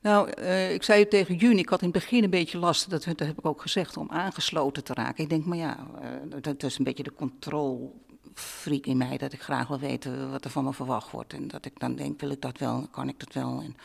Nou, 0.01 0.29
eh, 0.29 0.73
ik 0.73 0.83
zei 0.83 0.99
het 0.99 1.09
tegen 1.09 1.35
Juni, 1.35 1.59
ik 1.59 1.69
had 1.69 1.81
in 1.81 1.89
het 1.89 1.99
begin 1.99 2.23
een 2.23 2.29
beetje 2.29 2.57
last, 2.57 2.89
dat, 2.89 3.03
dat 3.03 3.19
heb 3.19 3.37
ik 3.37 3.45
ook 3.45 3.61
gezegd, 3.61 3.97
om 3.97 4.09
aangesloten 4.09 4.83
te 4.83 4.93
raken. 4.93 5.23
Ik 5.23 5.29
denk, 5.29 5.45
maar 5.45 5.57
ja, 5.57 5.87
dat, 6.29 6.43
dat 6.43 6.63
is 6.63 6.77
een 6.77 6.83
beetje 6.83 7.03
de 7.03 7.13
controlfreak 7.13 8.85
in 8.85 8.97
mij, 8.97 9.17
dat 9.17 9.33
ik 9.33 9.41
graag 9.41 9.67
wil 9.67 9.79
weten 9.79 10.31
wat 10.31 10.45
er 10.45 10.51
van 10.51 10.63
me 10.63 10.73
verwacht 10.73 11.11
wordt. 11.11 11.33
En 11.33 11.47
dat 11.47 11.65
ik 11.65 11.79
dan 11.79 11.95
denk, 11.95 12.19
wil 12.19 12.29
ik 12.29 12.41
dat 12.41 12.57
wel, 12.57 12.87
kan 12.91 13.07
ik 13.07 13.19
dat 13.19 13.33
wel? 13.33 13.61
En 13.61 13.75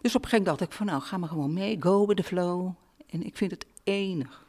dus 0.00 0.14
op 0.14 0.22
een 0.22 0.28
gegeven 0.28 0.38
moment 0.38 0.46
dacht 0.46 0.60
ik 0.60 0.72
van, 0.72 0.86
nou, 0.86 1.02
ga 1.02 1.16
maar 1.16 1.28
gewoon 1.28 1.52
mee, 1.52 1.76
go 1.80 2.06
with 2.06 2.16
the 2.16 2.22
flow. 2.22 2.70
En 3.06 3.22
ik 3.22 3.36
vind 3.36 3.50
het 3.50 3.66
enig. 3.84 4.41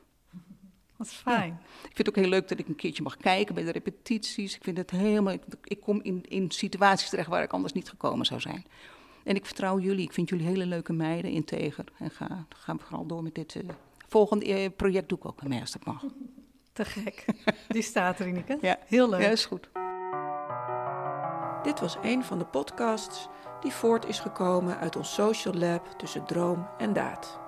Wat 1.04 1.14
fijn. 1.14 1.60
Ik 1.84 1.96
vind 1.96 1.98
het 1.98 2.10
ook 2.10 2.16
heel 2.16 2.30
leuk 2.30 2.48
dat 2.48 2.60
ik 2.60 2.68
een 2.68 2.76
keertje 2.76 3.04
mag 3.04 3.18
kijken 3.18 3.56
bij 3.56 3.64
de 3.64 3.72
repetities. 3.72 4.56
Ik 4.56 4.64
vind 4.64 4.78
het 4.78 4.92
helemaal. 4.92 5.34
Ik, 5.64 5.82
kom 5.82 6.02
in, 6.02 6.24
in 6.28 6.52
situaties 6.52 7.10
terecht 7.10 7.28
waar 7.30 7.44
ik 7.44 7.54
anders 7.54 7.74
niet 7.74 7.90
gekomen 7.90 8.26
zou 8.26 8.40
zijn. 8.40 8.66
En 9.24 9.36
ik 9.36 9.46
vertrouw 9.46 9.80
jullie. 9.80 10.04
Ik 10.06 10.14
vind 10.14 10.30
jullie 10.30 10.46
hele 10.46 10.66
leuke 10.66 10.94
meiden, 10.94 11.32
integer. 11.32 11.86
En 11.98 12.10
ga, 12.12 12.46
gaan 12.50 12.78
we 12.78 12.84
vooral 12.84 13.06
door 13.06 13.24
met 13.24 13.36
dit. 13.36 13.56
eh, 13.56 13.62
volgende 14.08 14.46
eh, 14.46 14.70
project 14.76 15.10
doe 15.10 15.18
ik 15.18 15.26
ook 15.26 15.48
mee 15.48 15.60
als 15.60 15.72
dat 15.72 15.86
mag. 15.86 16.04
Te 16.74 16.86
gek. 16.86 17.26
Die 17.68 17.82
staat 17.82 18.20
er, 18.20 18.28
Ineke. 18.28 18.58
Ja. 18.62 18.78
Heel 18.86 19.10
leuk. 19.10 19.22
Ja, 19.22 19.30
is 19.30 19.46
goed. 19.46 19.70
Dit 21.64 21.80
was 21.80 21.98
een 22.02 22.24
van 22.24 22.40
de 22.40 22.46
podcasts 22.46 23.28
die 23.62 23.72
voort 23.72 24.06
is 24.06 24.20
gekomen 24.20 24.78
uit 24.78 24.96
ons 24.96 25.14
social 25.14 25.54
lab 25.54 25.88
tussen 25.98 26.26
droom 26.26 26.68
en 26.78 26.94
daad. 26.94 27.40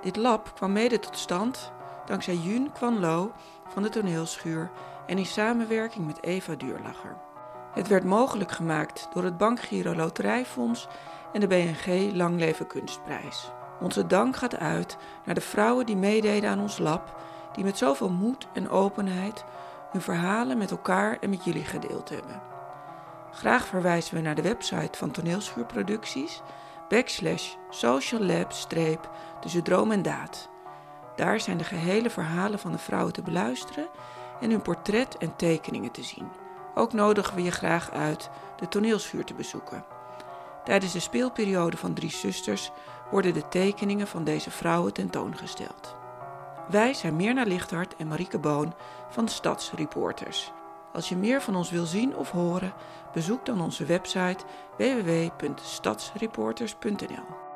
Dit 0.00 0.16
lab 0.16 0.54
kwam 0.54 0.72
mede 0.72 0.98
tot 0.98 1.16
stand 1.18 1.72
dankzij 2.08 2.36
Jun 2.36 2.72
Kwan 2.72 3.00
Lo 3.00 3.32
van 3.66 3.82
de 3.82 3.88
toneelschuur 3.88 4.70
en 5.06 5.18
in 5.18 5.26
samenwerking 5.26 6.06
met 6.06 6.22
Eva 6.22 6.54
Duurlacher. 6.54 7.16
Het 7.72 7.88
werd 7.88 8.04
mogelijk 8.04 8.52
gemaakt 8.52 9.08
door 9.12 9.24
het 9.24 9.36
Bankgiro 9.36 9.94
Loterijfonds 9.94 10.88
en 11.32 11.40
de 11.40 11.46
BNG 11.46 12.14
Langleven 12.14 12.66
Kunstprijs. 12.66 13.50
Onze 13.80 14.06
dank 14.06 14.36
gaat 14.36 14.56
uit 14.56 14.96
naar 15.24 15.34
de 15.34 15.40
vrouwen 15.40 15.86
die 15.86 15.96
meededen 15.96 16.50
aan 16.50 16.60
ons 16.60 16.78
lab, 16.78 17.20
die 17.52 17.64
met 17.64 17.78
zoveel 17.78 18.10
moed 18.10 18.46
en 18.52 18.70
openheid 18.70 19.44
hun 19.90 20.02
verhalen 20.02 20.58
met 20.58 20.70
elkaar 20.70 21.18
en 21.20 21.30
met 21.30 21.44
jullie 21.44 21.64
gedeeld 21.64 22.08
hebben. 22.08 22.42
Graag 23.30 23.66
verwijzen 23.66 24.14
we 24.14 24.20
naar 24.20 24.34
de 24.34 24.42
website 24.42 24.98
van 24.98 25.10
Toneelschuurproducties, 25.10 26.42
backslash 26.88 27.54
social 27.70 28.20
lab 28.20 28.52
streep 28.52 29.10
tussen 29.40 29.62
droom 29.62 29.92
en 29.92 30.02
daad. 30.02 30.48
Daar 31.18 31.40
zijn 31.40 31.58
de 31.58 31.64
gehele 31.64 32.10
verhalen 32.10 32.58
van 32.58 32.72
de 32.72 32.78
vrouwen 32.78 33.12
te 33.12 33.22
beluisteren 33.22 33.88
en 34.40 34.50
hun 34.50 34.62
portret 34.62 35.16
en 35.16 35.36
tekeningen 35.36 35.90
te 35.90 36.02
zien. 36.02 36.28
Ook 36.74 36.92
nodigen 36.92 37.34
we 37.34 37.42
je 37.42 37.50
graag 37.50 37.90
uit 37.90 38.30
de 38.56 38.68
toneelschuur 38.68 39.24
te 39.24 39.34
bezoeken. 39.34 39.84
Tijdens 40.64 40.92
de 40.92 41.00
speelperiode 41.00 41.76
van 41.76 41.94
Drie 41.94 42.10
Zusters 42.10 42.70
worden 43.10 43.34
de 43.34 43.48
tekeningen 43.48 44.06
van 44.06 44.24
deze 44.24 44.50
vrouwen 44.50 44.92
tentoongesteld. 44.92 45.96
Wij 46.68 46.94
zijn 46.94 47.16
Mirna 47.16 47.42
Lichthart 47.42 47.96
en 47.96 48.08
Marieke 48.08 48.38
Boon 48.38 48.74
van 49.08 49.28
Stadsreporters. 49.28 50.52
Als 50.92 51.08
je 51.08 51.16
meer 51.16 51.42
van 51.42 51.56
ons 51.56 51.70
wil 51.70 51.84
zien 51.84 52.16
of 52.16 52.30
horen, 52.30 52.72
bezoek 53.12 53.46
dan 53.46 53.60
onze 53.60 53.84
website 53.84 54.44
www.stadsreporters.nl. 54.76 57.47